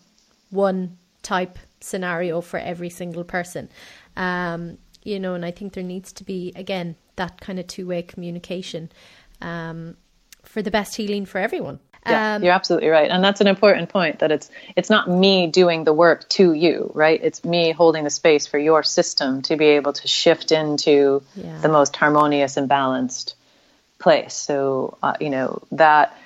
[0.50, 3.69] one type scenario for every single person.
[4.17, 7.88] Um, you know, and I think there needs to be again that kind of two
[7.88, 8.91] way communication
[9.41, 9.95] um,
[10.43, 11.80] for the best healing for everyone.
[12.10, 14.20] Yeah, Um, you're absolutely right, and that's an important point.
[14.20, 17.20] That it's it's not me doing the work to you, right?
[17.24, 21.60] It's me holding the space for your system to be able to shift into Yeah.
[21.62, 23.36] the most harmonious and balanced
[24.00, 24.34] place.
[24.34, 26.17] So uh, you know that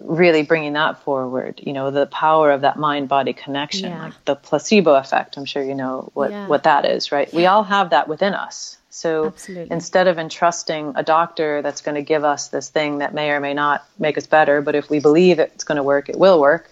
[0.00, 1.60] really bringing that forward.
[1.62, 4.02] You know the power of that mind body connection, Yeah.
[4.04, 5.36] like the placebo effect.
[5.36, 6.46] I'm sure you know what Yeah.
[6.46, 7.32] what that is, right?
[7.34, 8.77] We all have that within us.
[8.90, 9.70] So Absolutely.
[9.70, 13.40] instead of entrusting a doctor that's going to give us this thing that may or
[13.40, 16.40] may not make us better, but if we believe it's going to work, it will
[16.40, 16.70] work.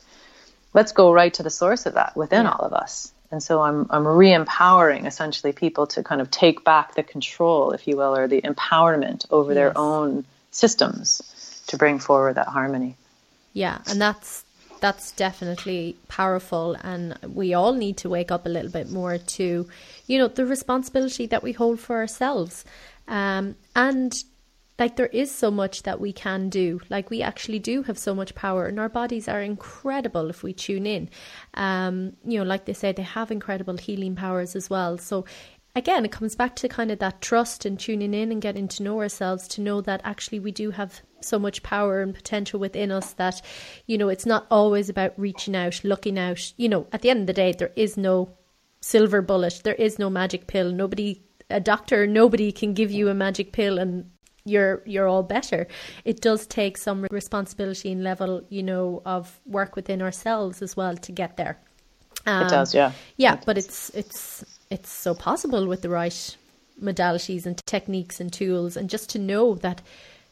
[0.73, 2.53] Let's go right to the source of that within Yeah.
[2.53, 3.13] all of us.
[3.31, 7.87] And so I'm I'm re-empowering essentially people to kind of take back the control, if
[7.89, 9.57] you will, or the empowerment over Yes.
[9.57, 11.21] their own systems
[11.67, 12.97] to bring forward that harmony.
[13.53, 14.45] Yeah, and that's
[14.81, 19.67] that's definitely powerful and we all need to wake up a little bit more to
[20.07, 22.65] you know the responsibility that we hold for ourselves.
[23.09, 24.13] Um and
[24.79, 26.81] like there is so much that we can do.
[26.91, 30.53] Like we actually do have so much power and our bodies are incredible if we
[30.53, 31.09] tune in.
[31.55, 34.99] Um you know like they say they have incredible healing powers as well.
[34.99, 35.25] So
[35.77, 38.83] again it comes back to kind of that trust and tuning in and getting to
[38.83, 42.91] know ourselves to know that actually we do have so much power and potential within
[42.91, 43.41] us that
[43.87, 46.53] you know it's not always about reaching out looking out.
[46.57, 48.31] You know at the end of the day there is no
[48.81, 49.61] silver bullet.
[49.65, 50.73] There is no magic pill.
[50.73, 54.11] Nobody a doctor nobody can give you a magic pill and
[54.45, 55.67] you're you're all better.
[56.05, 60.97] It does take some responsibility and level you know of work within ourselves as well
[60.97, 61.59] to get there.
[62.27, 62.87] It does, yeah.
[62.87, 63.67] Um, yeah, It but does.
[63.67, 66.37] it's it's it's so possible with the right
[66.83, 69.83] modalities and techniques and tools, and just to know that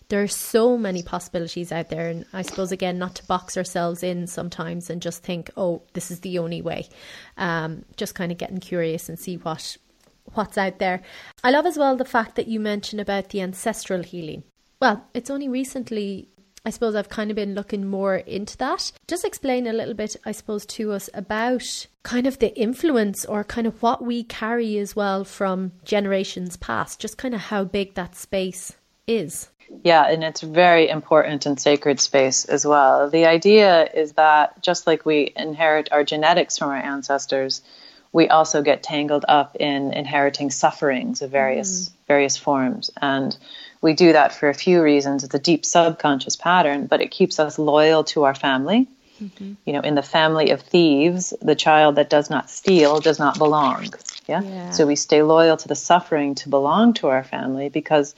[0.08, 2.08] there are so many possibilities out there.
[2.08, 6.10] And I suppose again, not to box ourselves in sometimes and just think, oh, this
[6.10, 6.88] is the only way.
[7.38, 9.76] Um, just kind of getting curious and see what
[10.34, 11.02] what's out there.
[11.42, 14.42] I love as well the fact that you mentioned about the ancestral healing.
[14.80, 16.28] Well, it's only recently
[16.66, 18.90] I suppose I've kind of been looking more into that.
[19.06, 23.44] Just explain a little bit, I suppose, to us about kind of the influence or
[23.44, 27.94] kind of what we carry as well from generations past, just kind of how big
[27.94, 28.72] that space
[29.06, 29.48] is.
[29.82, 33.10] Yeah, and it's very important and sacred space as well.
[33.10, 37.60] The idea is that just like we inherit our genetics from our ancestors,
[38.12, 41.92] we also get tangled up in inheriting sufferings of various mm.
[42.06, 43.36] various forms and
[43.84, 45.24] we do that for a few reasons.
[45.24, 48.88] It's a deep subconscious pattern but it keeps us loyal to our family.
[49.22, 49.52] Mm-hmm.
[49.66, 53.38] You know in the family of thieves the child that does not steal does not
[53.38, 53.92] belong.
[54.26, 54.70] Yeah, Yeah.
[54.70, 58.14] so we stay loyal to the suffering to belong to our family because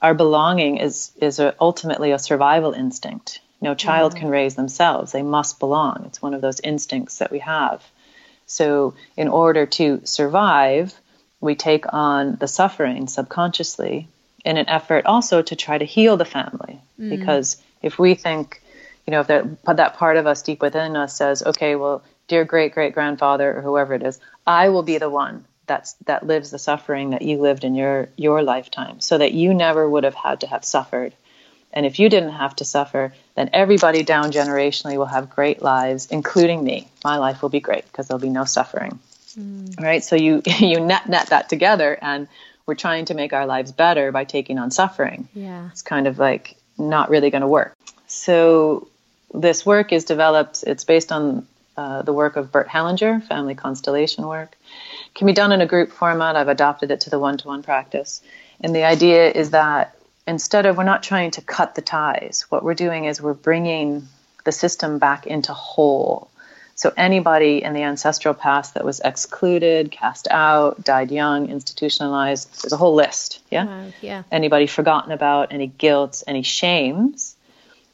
[0.00, 3.40] our belonging is is a, ultimately a survival instinct.
[3.60, 4.20] No child mm-hmm.
[4.20, 5.12] can raise themselves.
[5.12, 6.04] They must belong.
[6.06, 7.84] It's one of those instincts that we have.
[8.46, 10.94] So, in order to survive,
[11.40, 14.08] we take on the suffering subconsciously
[14.44, 16.80] in an effort also to try to heal the family.
[16.98, 17.10] Mm.
[17.10, 18.62] Because if we think,
[19.06, 22.44] you know, if that, that part of us deep within us says, okay, well, dear
[22.44, 26.50] great great grandfather or whoever it is, I will be the one that's, that lives
[26.50, 30.14] the suffering that you lived in your, your lifetime so that you never would have
[30.14, 31.12] had to have suffered.
[31.72, 36.06] And if you didn't have to suffer, then everybody down generationally will have great lives,
[36.10, 36.88] including me.
[37.04, 38.98] My life will be great because there'll be no suffering.
[39.38, 39.80] Mm.
[39.80, 40.02] Right?
[40.02, 42.26] So you you net net that together and
[42.70, 45.26] we're trying to make our lives better by taking on suffering.
[45.34, 45.70] Yeah.
[45.72, 47.76] It's kind of like not really going to work.
[48.06, 48.86] So
[49.34, 54.24] this work is developed, it's based on uh, the work of Bert Hellinger, family constellation
[54.24, 54.56] work.
[55.16, 56.36] Can be done in a group format.
[56.36, 58.22] I've adopted it to the one to one practice.
[58.60, 59.96] And the idea is that
[60.28, 64.06] instead of, we're not trying to cut the ties, what we're doing is we're bringing
[64.44, 66.29] the system back into whole.
[66.80, 72.72] So anybody in the ancestral past that was excluded, cast out, died young, institutionalized, there's
[72.72, 73.40] a whole list.
[73.50, 73.92] Yeah Wow.
[74.00, 74.22] Yeah.
[74.32, 77.36] anybody forgotten about, any guilt, any shames,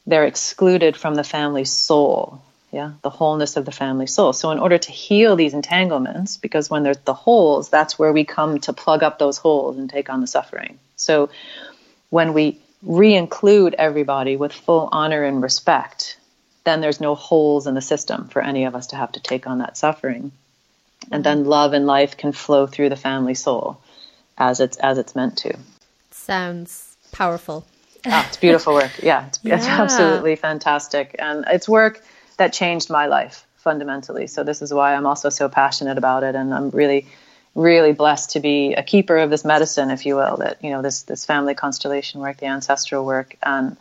[0.05, 4.59] they're excluded from the family soul yeah the wholeness of the family soul so in
[4.59, 8.71] order to heal these entanglements because when there's the holes that's where we come to
[8.71, 11.29] plug up those holes and take on the suffering so
[12.09, 16.17] when we re-include everybody with full honor and respect
[16.67, 19.47] then there's no holes in the system for any of us to have to take
[19.47, 20.31] on that suffering
[21.11, 23.79] and then love and life can flow through the family soul
[24.37, 25.57] as it's as it's meant to
[26.11, 27.65] sounds powerful
[28.05, 29.55] oh, it's beautiful work yeah it's, yeah.
[29.55, 32.03] it's absolutely fantastic and it's work
[32.37, 34.27] that changed my life fundamentally.
[34.27, 37.05] So this is why I'm also so passionate about it, and I'm really,
[37.53, 40.37] really blessed to be a keeper of this medicine, if you will.
[40.37, 43.75] That you know this this family constellation work, the ancestral work, and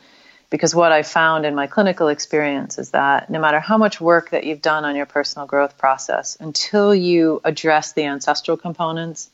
[0.57, 4.31] because what I found in my clinical experience is that no matter how much work
[4.31, 9.29] that you've done on your personal growth process, until you address the ancestral components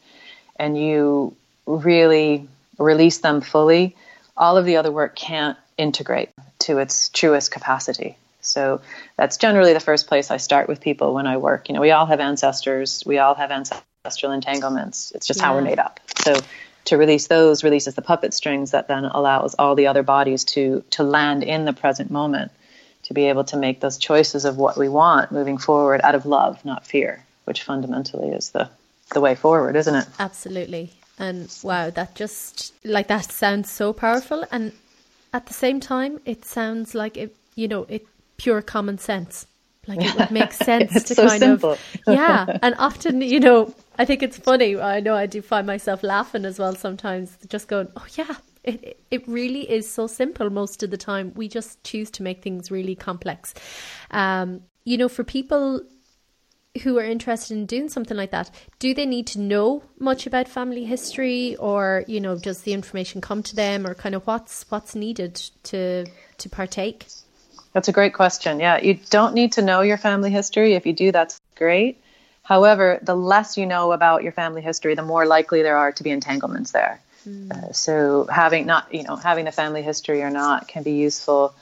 [0.56, 3.94] and you really release them fully,
[4.36, 8.16] all of the other work can't integrate to its truest capacity.
[8.40, 8.80] So
[9.16, 11.68] that's generally the first place I start with people when I work.
[11.68, 15.12] You know, we all have ancestors, we all have ancestral entanglements.
[15.14, 15.46] It's just yeah.
[15.46, 16.00] how we're made up.
[16.16, 16.34] So
[16.84, 20.84] to release those releases the puppet strings that then allows all the other bodies to
[20.90, 22.52] to land in the present moment,
[23.04, 26.26] to be able to make those choices of what we want moving forward out of
[26.26, 28.68] love, not fear, which fundamentally is the
[29.12, 30.06] the way forward, isn't it?
[30.18, 30.92] Absolutely.
[31.18, 34.72] And wow, that just like that sounds so powerful and
[35.32, 39.46] at the same time it sounds like it you know, it pure common sense.
[39.86, 41.72] Like it would make sense to so kind simple.
[41.72, 42.46] of yeah.
[42.62, 44.76] And often, you know, I think it's funny.
[44.76, 49.04] I know I do find myself laughing as well sometimes, just going, "Oh yeah, it
[49.10, 51.32] it really is so simple most of the time.
[51.34, 53.54] We just choose to make things really complex."
[54.10, 55.82] Um, you know, for people
[56.82, 60.48] who are interested in doing something like that, do they need to know much about
[60.48, 64.64] family history, or you know, does the information come to them, or kind of what's
[64.70, 66.06] what's needed to
[66.38, 67.06] to partake?
[67.72, 68.60] That's a great question.
[68.60, 70.74] Yeah, you don't need to know your family history.
[70.74, 71.98] If you do, that's great.
[72.42, 76.02] However, the less you know about your family history, the more likely there are to
[76.02, 77.00] be entanglements there.
[77.26, 77.50] Mm.
[77.50, 81.54] Uh, so having not, you know, having the family history or not can be useful,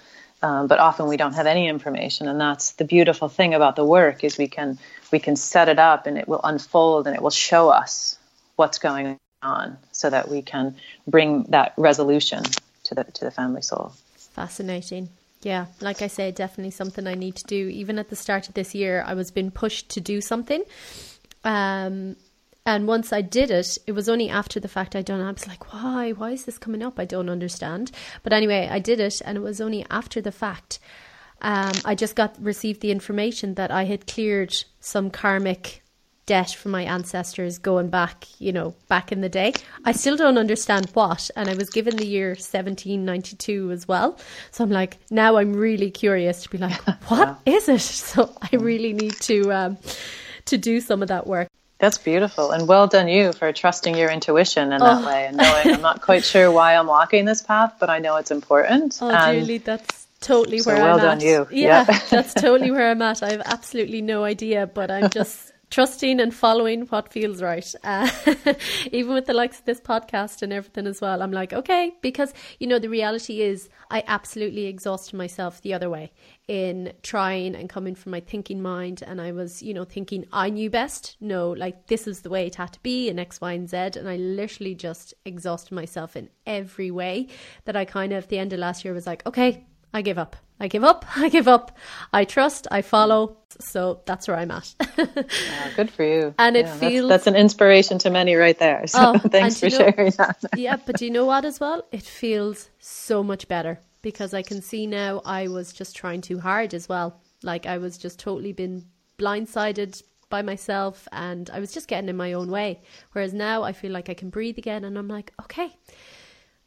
[0.43, 3.85] um, but often we don't have any information, and that's the beautiful thing about the
[3.85, 4.79] work is we can
[5.13, 8.17] we can set it up and it will unfold and it will show us
[8.57, 12.43] what's going on, so that we can bring that resolution
[12.85, 13.93] to the to the family soul.
[14.17, 15.11] Fascinating.
[15.43, 17.69] Yeah, like I say, definitely something I need to do.
[17.69, 20.63] Even at the start of this year, I was being pushed to do something.
[21.45, 22.17] Um,
[22.67, 25.21] and once I did it, it was only after the fact I done.
[25.21, 25.25] It.
[25.25, 26.13] I was like, why?
[26.13, 26.99] Why is this coming up?
[26.99, 27.91] I don't understand.
[28.23, 30.79] But anyway, I did it, and it was only after the fact.
[31.41, 35.83] Um, I just got received the information that I had cleared some karmic
[36.31, 39.53] debt from my ancestors going back, you know, back in the day.
[39.85, 41.29] I still don't understand what.
[41.35, 44.17] And I was given the year 1792 as well.
[44.53, 47.81] So I'm like, now I'm really curious to be like, what is it?
[48.11, 49.79] So I really need to, um,
[50.45, 51.49] to do some of that work.
[51.79, 52.53] That's beautiful.
[52.53, 55.07] And well done you for trusting your intuition in that oh.
[55.07, 58.15] way and knowing I'm not quite sure why I'm walking this path, but I know
[58.17, 58.99] it's important.
[59.03, 61.03] Oh, and Julie, that's totally so where well I'm at.
[61.03, 61.51] Well done at.
[61.51, 61.59] you.
[61.67, 63.21] Yeah, that's totally where I'm at.
[63.25, 67.75] I have absolutely no idea, but I'm just trusting and following what feels right.
[67.91, 68.09] Uh,
[68.93, 72.33] even with the likes of this podcast and everything as well, I'm like, okay, because,
[72.59, 76.13] you know, the reality is I absolutely exhausted myself the other way
[76.47, 79.03] in trying and coming from my thinking mind.
[79.07, 81.17] And I was, you know, thinking I knew best.
[81.21, 83.77] No, like this is the way it had to be in X, Y, and Z.
[83.77, 87.29] And I literally just exhausted myself in every way
[87.65, 90.19] that I kind of, at the end of last year, was like, okay, I give
[90.19, 90.37] up.
[90.61, 91.05] I give up.
[91.17, 91.77] I give up.
[92.13, 92.67] I trust.
[92.71, 93.37] I follow.
[93.59, 94.75] So that's where I'm at.
[94.99, 96.35] oh, good for you.
[96.39, 98.85] And it feels that's, that's, an inspiration to many right there.
[98.87, 100.43] So oh, thanks for know, sharing that.
[100.57, 101.87] yeah, but do you know what as well?
[101.93, 106.41] It feels so much better because I can see now I was just trying too
[106.41, 107.21] hard as well.
[107.43, 108.85] Like I was just totally been
[109.19, 112.81] blindsided by myself and I was just getting in my own way.
[113.13, 115.77] Whereas now I feel like I can breathe again and I'm like, okay,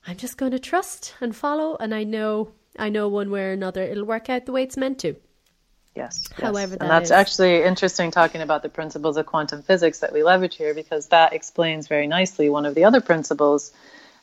[0.05, 3.51] I'm just going to trust and follow and I know I know one way or
[3.51, 5.15] another it'll work out the way it's meant to.
[5.95, 6.27] Yes.
[6.35, 6.69] However, yes.
[6.71, 7.11] that and that's is.
[7.11, 11.33] actually interesting talking about the principles of quantum physics that we leverage here because that
[11.33, 13.71] explains very nicely one of the other principles,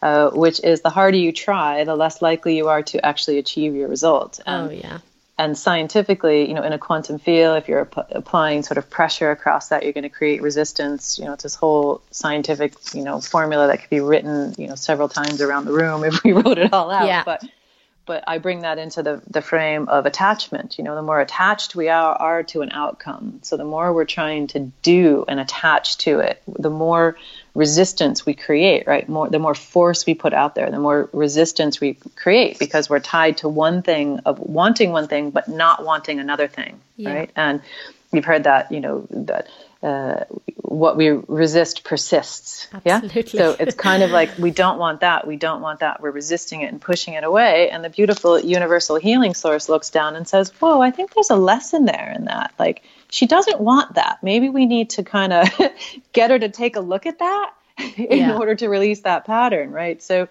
[0.02, 3.74] uh, which is the harder you try, the less likely you are to actually achieve
[3.74, 4.40] your result.
[4.44, 4.98] And, oh yeah.
[5.38, 9.30] And scientifically, you know, in a quantum field, if you're ap- applying sort of pressure
[9.30, 11.18] across that, you're going to create resistance.
[11.18, 14.74] You know, it's this whole scientific, you know, formula that could be written, you know,
[14.74, 17.06] several times around the room if we wrote it all out.
[17.06, 17.22] Yeah.
[17.24, 17.42] But
[18.06, 20.78] but I bring that into the, the frame of attachment.
[20.78, 23.40] You know, the more attached we are, are to an outcome.
[23.42, 27.16] So the more we're trying to do and attach to it, the more
[27.54, 29.08] resistance we create, right?
[29.08, 33.00] More the more force we put out there, the more resistance we create because we're
[33.00, 37.12] tied to one thing of wanting one thing but not wanting another thing, yeah.
[37.12, 37.30] right?
[37.36, 37.60] And
[38.12, 39.48] you've heard that, you know, that
[39.82, 40.24] uh,
[40.56, 42.68] what we resist persists.
[42.72, 43.38] Absolutely.
[43.38, 43.52] Yeah.
[43.52, 45.26] So it's kind of like we don't want that.
[45.26, 46.02] We don't want that.
[46.02, 47.70] We're resisting it and pushing it away.
[47.70, 51.36] And the beautiful universal healing source looks down and says, "Whoa, I think there's a
[51.36, 52.52] lesson there in that.
[52.58, 54.22] Like she doesn't want that.
[54.22, 55.48] Maybe we need to kind of
[56.12, 57.52] get her to take a look at that
[57.96, 58.36] in yeah.
[58.36, 60.02] order to release that pattern, right?
[60.02, 60.28] So."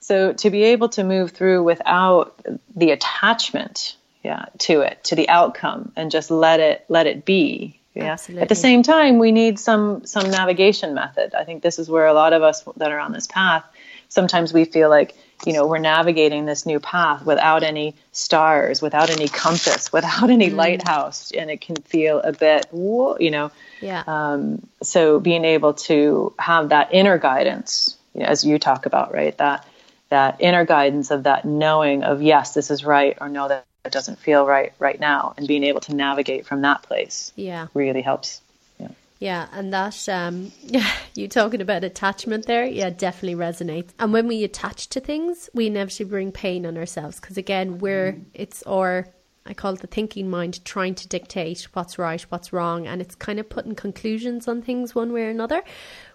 [0.00, 5.28] So to be able to move through without the attachment, yeah, to it, to the
[5.28, 8.12] outcome, and just let it let it be, yeah.
[8.12, 8.42] Absolutely.
[8.42, 11.34] At the same time, we need some some navigation method.
[11.34, 13.64] I think this is where a lot of us that are on this path,
[14.08, 15.14] sometimes we feel like
[15.44, 20.48] you know we're navigating this new path without any stars, without any compass, without any
[20.48, 20.56] mm.
[20.56, 23.50] lighthouse, and it can feel a bit, you know.
[23.82, 24.02] Yeah.
[24.06, 29.12] Um, so being able to have that inner guidance, you know, as you talk about,
[29.12, 29.36] right?
[29.36, 29.66] That
[30.08, 33.92] that inner guidance of that knowing of yes, this is right, or no, that it
[33.92, 38.02] doesn't feel right right now and being able to navigate from that place yeah really
[38.02, 38.40] helps
[38.78, 40.52] yeah yeah and that um
[41.14, 45.66] you talking about attachment there yeah definitely resonates and when we attach to things we
[45.66, 48.24] inevitably bring pain on ourselves because again we're mm.
[48.34, 49.06] it's our
[49.44, 53.16] I call it the thinking mind trying to dictate what's right, what's wrong, and it's
[53.16, 55.64] kind of putting conclusions on things one way or another.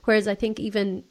[0.06, 1.04] Whereas I think even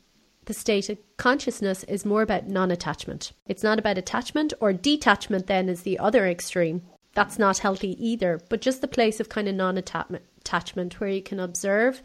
[0.46, 3.32] the state of consciousness is more about non attachment.
[3.46, 6.82] It's not about attachment or detachment, then, is the other extreme.
[7.14, 11.22] That's not healthy either, but just the place of kind of non attachment where you
[11.22, 12.00] can observe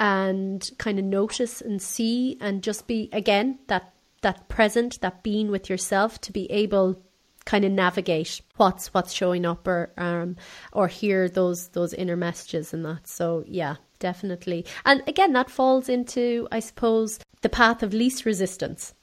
[0.00, 5.50] and kind of notice and see and just be, again, that, that present, that being
[5.50, 7.02] with yourself to be able
[7.44, 10.34] kind of navigate what's what's showing up or um
[10.72, 14.64] or hear those those inner messages and that so yeah definitely.
[14.84, 18.94] And again, that falls into, I suppose, the path of least resistance.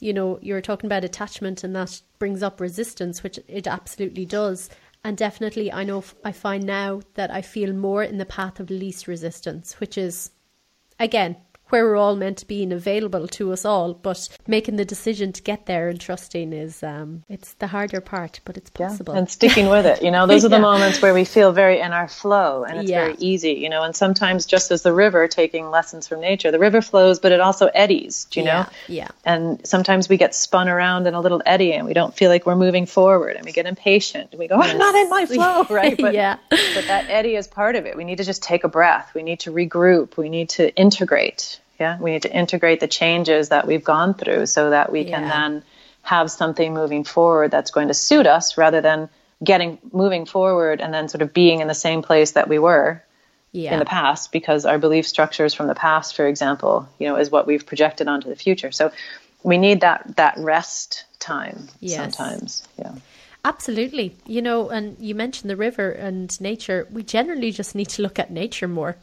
[0.00, 4.70] You know, you're talking about attachment, and that brings up resistance, which it absolutely does.
[5.04, 8.70] And definitely, I know I find now that I feel more in the path of
[8.70, 10.30] least resistance, which is,
[10.98, 11.36] again,
[11.70, 13.94] where we're all meant to be and available to us all.
[13.94, 18.40] But making the decision to get there and trusting is um, it's the harder part,
[18.44, 19.14] but it's possible.
[19.14, 19.20] Yeah.
[19.20, 20.62] And sticking with it, you know, those are the yeah.
[20.62, 23.04] moments where we feel very in our flow and it's yeah.
[23.04, 23.82] very easy, you know.
[23.82, 27.40] And sometimes, just as the river, taking lessons from nature, the river flows, but it
[27.40, 28.26] also eddies.
[28.30, 28.66] Do you know?
[28.88, 29.08] Yeah.
[29.24, 32.46] And sometimes we get spun around in a little eddy and we don't feel like
[32.46, 35.64] we're moving forward, and we get impatient and we go, "I'm not in my flow,"
[35.70, 35.96] right?
[35.98, 36.36] But, yeah.
[36.48, 37.96] But that eddy is part of it.
[37.96, 39.12] We need to just take a breath.
[39.14, 40.16] We need to regroup.
[40.16, 44.46] We need to integrate yeah, we need to integrate the changes that we've gone through
[44.46, 45.62] so that we can then
[46.02, 49.08] have something moving forward that's going to suit us rather than
[49.42, 53.02] getting moving forward and then sort of being in the same place that we were
[53.52, 53.72] yeah.
[53.72, 57.30] in the past because our belief structures from the past for example you know is
[57.30, 58.92] what we've projected onto the future so
[59.42, 61.96] we need that that rest time yes.
[61.96, 62.92] sometimes yeah
[63.44, 64.16] Absolutely.
[64.26, 66.86] You know, and you mentioned the river and nature.
[66.90, 68.96] We generally just need to look at nature more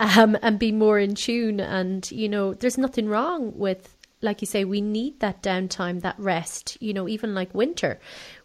[0.00, 1.60] um, and be more in tune.
[1.60, 6.18] And, you know, there's nothing wrong with, like you say, we need that downtime, that
[6.18, 8.00] rest, you know, even like winter,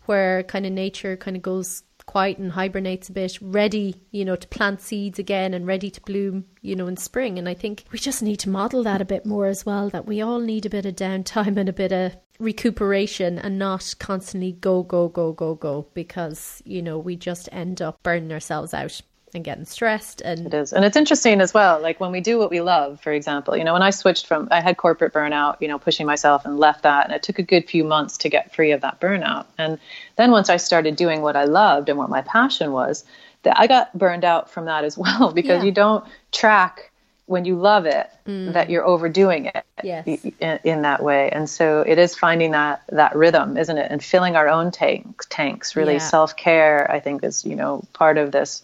[0.05, 4.35] where kind of nature kind of goes quiet and hibernates a bit, ready, you know,
[4.35, 7.37] to plant seeds again and ready to bloom, you know, in spring.
[7.37, 10.07] And I think we just need to model that a bit more as well, that
[10.07, 14.53] we all need a bit of downtime and a bit of recuperation and not constantly
[14.53, 19.01] go, go, go, go, go, because, you know, we just end up burning ourselves out
[19.33, 22.37] and getting stressed and it is and it's interesting as well like when we do
[22.37, 25.57] what we love for example you know when i switched from i had corporate burnout
[25.59, 28.29] you know pushing myself and left that and it took a good few months to
[28.29, 29.79] get free of that burnout and
[30.15, 33.03] then once i started doing what i loved and what my passion was
[33.43, 35.65] that i got burned out from that as well because yeah.
[35.65, 36.91] you don't track
[37.25, 38.53] when you love it mm.
[38.53, 40.07] that you're overdoing it yes.
[40.07, 44.01] in, in, that way and so it is finding that that rhythm isn't it and
[44.01, 45.99] filling our own tank, tanks really yeah.
[45.99, 48.63] self-care i think is you know part of this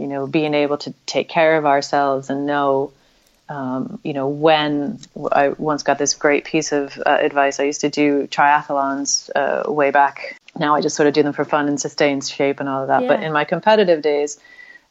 [0.00, 2.92] you know being able to take care of ourselves and know
[3.48, 4.98] um, you know when
[5.32, 9.70] i once got this great piece of uh, advice i used to do triathlons uh,
[9.70, 12.68] way back now i just sort of do them for fun and sustain shape and
[12.68, 13.08] all of that yeah.
[13.08, 14.40] but in my competitive days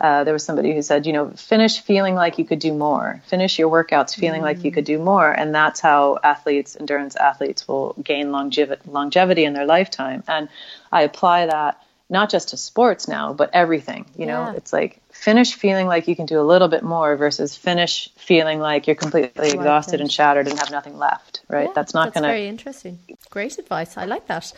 [0.01, 3.21] uh, there was somebody who said, you know, finish feeling like you could do more.
[3.27, 7.17] Finish your workouts feeling mm like you could do more, and that's how athletes, endurance
[7.17, 10.23] athletes, will gain longevity, longevity in their lifetime.
[10.27, 10.47] And
[10.89, 14.05] I apply that not just to sports now, but everything.
[14.17, 14.53] You know, yeah.
[14.53, 18.59] it's like finish feeling like you can do a little bit more versus finish feeling
[18.59, 21.41] like you're completely exhausted and shattered and have nothing left.
[21.47, 21.67] Right?
[21.67, 22.27] Yeah, that's not going to.
[22.27, 22.99] That's very interesting.
[23.29, 23.97] Great advice.
[23.97, 24.51] I like that.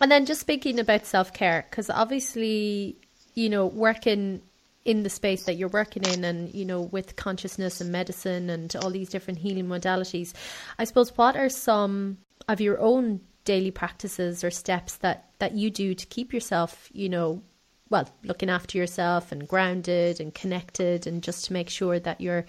[0.00, 2.96] And then just speaking about self care, because obviously,
[3.34, 4.40] you know, working
[4.84, 8.74] in the space that you're working in and you know with consciousness and medicine and
[8.76, 10.32] all these different healing modalities
[10.78, 12.16] i suppose what are some
[12.48, 13.20] of your own
[13.50, 17.42] daily practices or steps that that you do to keep yourself you know
[17.88, 22.44] well looking after yourself and grounded and connected and just to make sure that you're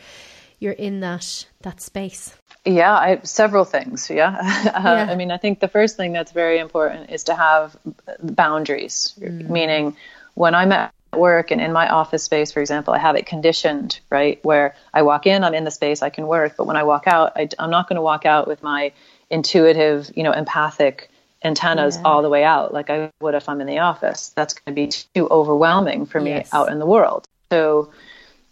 [0.59, 2.35] you're in that that space
[2.65, 4.27] yeah I, several things yeah,
[4.75, 5.07] uh, yeah.
[5.09, 7.75] i mean i think the first thing that's very important is to have
[8.21, 9.49] boundaries mm.
[9.49, 9.97] meaning
[10.35, 13.99] when i'm at work and in my office space, for example, I have it conditioned,
[14.09, 14.39] right?
[14.43, 16.55] Where I walk in, I'm in the space, I can work.
[16.57, 18.93] But when I walk out, I, am not going to walk out with my
[19.31, 21.09] intuitive, you know, empathic
[21.43, 22.03] antennas yeah.
[22.03, 24.29] all the way out like I would if I'm in the office.
[24.35, 26.53] That's going to be too overwhelming for me yes.
[26.53, 27.25] out in the world.
[27.51, 27.91] So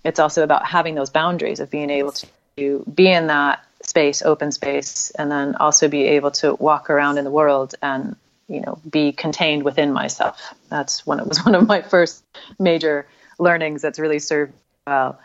[0.04, 2.14] it's also about having those boundaries of being able
[2.58, 7.18] to be in that space, open space, and then also be able to walk around
[7.18, 8.16] in the world and
[8.50, 12.24] you know be contained within myself that's when it was one of my first
[12.58, 13.08] major
[13.38, 14.54] learnings that's really served
[14.88, 15.20] well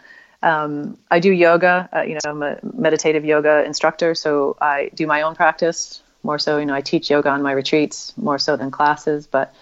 [0.45, 5.07] um, i do yoga uh, you know i'm a meditative yoga instructor so i do
[5.07, 8.57] my own practice more so you know i teach yoga on my retreats more so
[8.57, 9.55] than classes but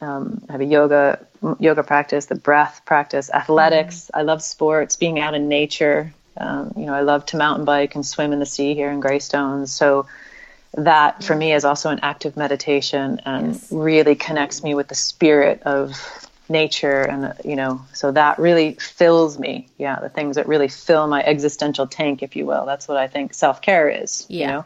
[0.00, 1.26] um, I have a yoga
[1.58, 4.10] yoga practice, the breath practice, athletics.
[4.14, 4.18] Mm.
[4.18, 6.12] I love sports, being out in nature.
[6.36, 9.00] Um, you know, I love to mountain bike and swim in the sea here in
[9.00, 9.72] Greystones.
[9.72, 10.06] So
[10.74, 13.72] that for me is also an active meditation and yes.
[13.72, 19.38] really connects me with the spirit of nature and you know so that really fills
[19.38, 19.68] me.
[19.78, 22.66] Yeah the things that really fill my existential tank if you will.
[22.66, 24.40] That's what i think self-care is yeah.
[24.40, 24.64] you know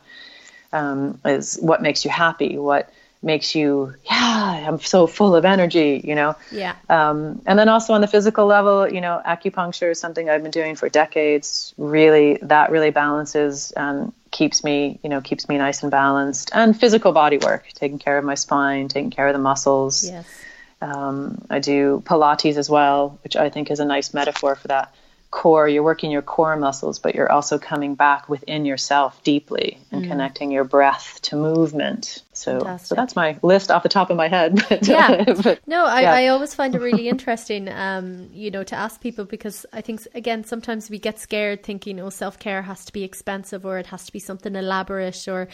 [0.72, 2.90] um, is what makes you happy what
[3.22, 6.34] makes you yeah i'm so full of energy you know?
[6.50, 6.74] Yeah.
[6.88, 10.50] Um, and then also on the physical level you know acupuncture is something i've been
[10.50, 11.74] doing for decades.
[11.78, 16.50] Really that really balances and keeps me you know keeps me nice and balanced.
[16.52, 20.08] And physical body work taking care of my spine taking care of the muscles.
[20.08, 20.43] Yes
[20.84, 24.94] um, i do pilates as well which i think is a nice metaphor for that
[25.34, 30.04] core, you're working your core muscles, but you're also coming back within yourself deeply and
[30.04, 30.08] mm.
[30.08, 32.22] connecting your breath to movement.
[32.32, 32.86] So, Fantastic.
[32.86, 34.64] so that's my list off the top of my head.
[34.68, 35.24] But, yeah.
[35.42, 36.12] but, no, I, yeah.
[36.12, 40.06] I, always find it really interesting, um, you know, to ask people because I think,
[40.14, 43.86] again, sometimes we get scared thinking, oh, self care has to be expensive or it
[43.88, 45.48] has to be something elaborate or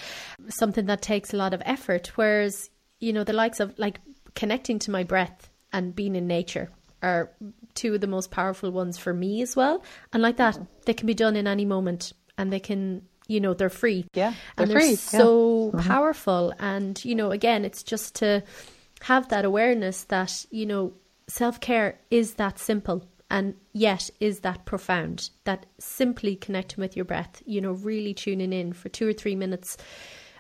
[0.50, 2.12] something that takes a lot of effort.
[2.16, 2.68] Whereas,
[2.98, 3.98] you know, the likes of like
[4.34, 6.70] connecting to my breath and being in nature
[7.02, 7.32] are
[7.74, 9.82] two of the most powerful ones for me as well.
[10.12, 13.54] And like that, they can be done in any moment and they can, you know,
[13.54, 14.06] they're free.
[14.14, 14.30] Yeah.
[14.30, 14.96] They're and they're free.
[14.96, 15.80] so yeah.
[15.80, 15.88] mm-hmm.
[15.88, 16.52] powerful.
[16.58, 18.42] And, you know, again, it's just to
[19.02, 20.92] have that awareness that, you know,
[21.28, 25.30] self care is that simple and yet is that profound.
[25.44, 29.36] That simply connecting with your breath, you know, really tuning in for two or three
[29.36, 29.76] minutes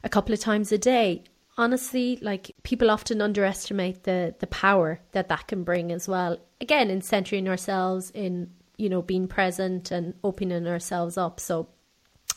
[0.02, 1.24] a couple of times a day
[1.56, 6.38] honestly, like people often underestimate the the power that that can bring as well.
[6.60, 11.40] Again, in centering ourselves, in you know being present and opening ourselves up.
[11.40, 11.68] So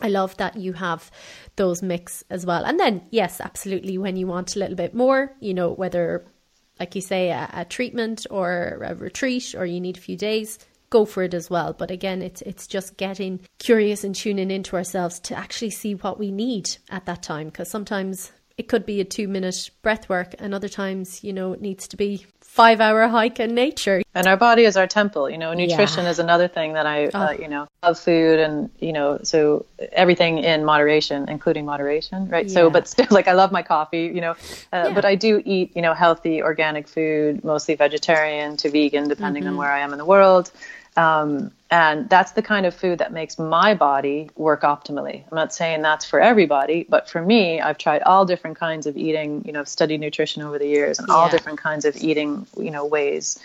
[0.01, 1.11] I love that you have
[1.55, 2.66] those mix as well.
[2.66, 6.26] And then, yes, absolutely, when you want a little bit more, you know, whether,
[6.80, 10.57] like you say, a, a, treatment or a retreat or you need a few days,
[10.89, 11.74] go for it as well.
[11.74, 16.20] But again, it's it's just getting curious and tuning into ourselves to actually see what
[16.20, 17.47] we need at that time.
[17.47, 21.54] Because sometimes it could be a two minute breath work and other times you know
[21.54, 25.28] it needs to be five hour hike in nature and our body is our temple
[25.28, 26.12] you know nutrition yeah.
[26.12, 27.20] is another thing that i oh.
[27.20, 32.47] uh, you know love food and you know so everything in moderation including moderation right
[32.47, 32.54] yeah.
[32.54, 34.36] so but still like i love my coffee you know uh,
[34.72, 34.93] yeah.
[34.93, 39.54] but i do eat you know healthy organic food mostly vegetarian to vegan depending mm-hmm.
[39.54, 40.51] on where i am in the world
[40.95, 45.23] um, and that's the kind of food that makes my body work optimally.
[45.31, 48.95] I'm not saying that's for everybody, but for me, I've tried all different kinds of
[48.95, 51.15] eating, you know, I've studied nutrition over the years and yeah.
[51.15, 53.39] all different kinds of eating, you know, ways.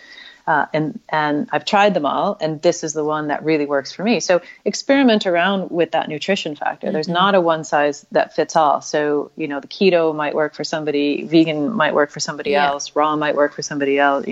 [0.48, 3.92] Uh, and and I've tried them all, and this is the one that really works
[3.92, 4.18] for me.
[4.18, 6.86] So experiment around with that nutrition factor.
[6.86, 6.94] Mm-hmm.
[6.94, 8.80] There's not a one size that fits all.
[8.80, 12.68] So you know, the keto might work for somebody, vegan might work for somebody yeah.
[12.68, 14.24] else, raw might work for somebody else.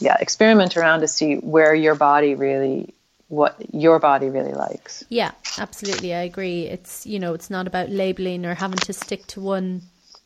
[0.00, 2.92] Yeah, experiment around to see where your body really
[3.28, 5.04] what your body really likes.
[5.08, 6.12] Yeah, absolutely.
[6.12, 6.66] I agree.
[6.66, 9.82] It's, you know, it's not about labeling or having to stick to one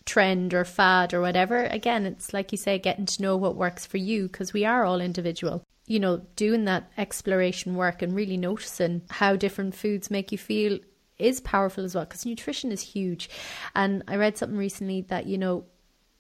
[0.07, 1.65] trend or fad or whatever.
[1.65, 4.85] Again, it's like you say, getting to know what works for you because we are
[4.85, 5.65] all individual.
[5.87, 10.79] You know, doing that exploration work and really noticing how different foods make you feel
[11.19, 13.29] is powerful as well because nutrition is huge.
[13.75, 15.65] And I read something recently that, you know,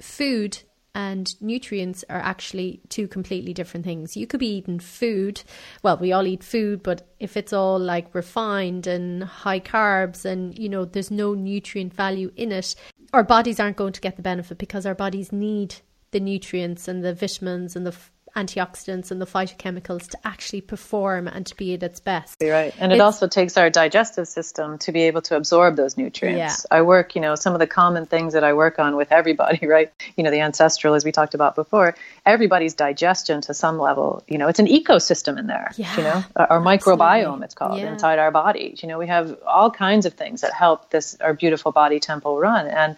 [0.01, 0.59] food
[0.95, 4.17] and nutrients are actually two completely different things.
[4.17, 5.43] You could be eating food,
[5.83, 10.57] well, we all eat food, but if it's all like refined and high carbs and,
[10.57, 12.77] you know, there's no nutrient value in it,
[13.15, 15.77] our bodies aren't going to get the benefit because our bodies need
[16.11, 17.97] the nutrients and the vitamins and the
[18.37, 22.37] antioxidants and the phytochemicals to actually perform and to be at its best.
[22.41, 22.75] You're right.
[22.79, 26.67] And it also takes our digestive system to be able to absorb those nutrients.
[26.71, 26.79] Yeah.
[26.79, 29.67] I work, you know, some of the common things that I work on with everybody,
[29.67, 29.93] right?
[30.17, 31.95] You know, the ancestral, as we talked about before,
[32.27, 36.25] everybody's digestion to some level, you know, it's an ecosystem in there, yeah, you know,
[36.37, 37.93] our microbiome, it's called yeah.
[37.93, 38.83] inside our bodies.
[38.83, 42.39] You know, we have all kinds of things that help this, our beautiful body temple
[42.39, 42.67] run.
[42.67, 42.97] And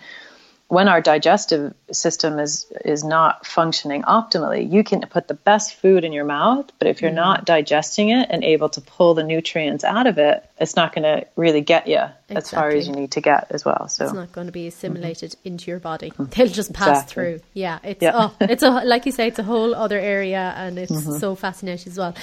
[0.69, 6.05] when our digestive system is is not functioning optimally, you can put the best food
[6.05, 7.15] in your mouth, but if you're mm.
[7.15, 11.05] not digesting it and able to pull the nutrients out of it, it's not going
[11.05, 12.37] to really get you exactly.
[12.37, 13.89] as far as you need to get as well.
[13.89, 15.49] So it's not going to be assimilated mm-hmm.
[15.49, 16.25] into your body; mm-hmm.
[16.25, 17.13] they'll just pass exactly.
[17.13, 17.41] through.
[17.55, 18.13] Yeah, it's yeah.
[18.15, 21.19] Oh, it's a like you say, it's a whole other area, and it's mm-hmm.
[21.19, 22.15] so fascinating as well.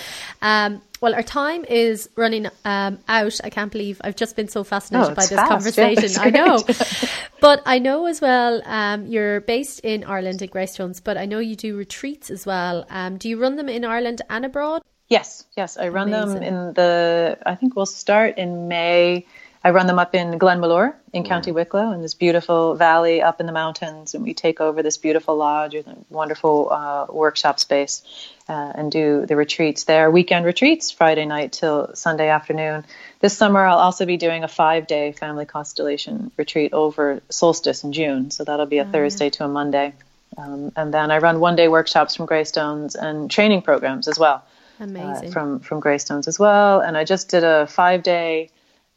[0.41, 3.39] Um, well, our time is running um, out.
[3.43, 5.49] I can't believe I've just been so fascinated oh, by this fast.
[5.49, 6.09] conversation.
[6.11, 6.63] Yeah, I know.
[7.41, 11.39] but I know as well, um, you're based in Ireland at Greystones, but I know
[11.39, 12.85] you do retreats as well.
[12.89, 14.81] Um, do you run them in Ireland and abroad?
[15.09, 15.77] Yes, yes.
[15.77, 16.35] I run Amazing.
[16.35, 19.25] them in the, I think we'll start in May
[19.65, 23.45] I run them up in Glenmalure in County Wicklow in this beautiful valley up in
[23.45, 28.03] the mountains, and we take over this beautiful lodge with a wonderful uh, workshop space
[28.49, 30.11] uh, and do the retreats there.
[30.11, 32.83] Weekend retreats, Friday night till Sunday afternoon.
[33.21, 38.31] This summer, I'll also be doing a five-day family constellation retreat over solstice in June,
[38.31, 39.31] so that'll be a oh, Thursday yeah.
[39.31, 39.93] to a Monday.
[40.37, 44.43] Um, and then I run one-day workshops from Greystones and training programs as well.
[44.81, 45.29] Amazing.
[45.29, 48.49] Uh, from from Greystones as well, and I just did a five-day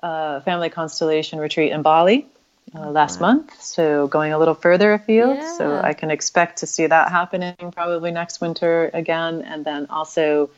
[0.02, 2.26] uh, family constellation retreat in Bali
[2.74, 3.60] uh, last month.
[3.60, 5.36] So going a little further afield.
[5.36, 5.56] Yeah.
[5.56, 9.42] So I can expect to see that happening probably next winter again.
[9.42, 10.50] And then also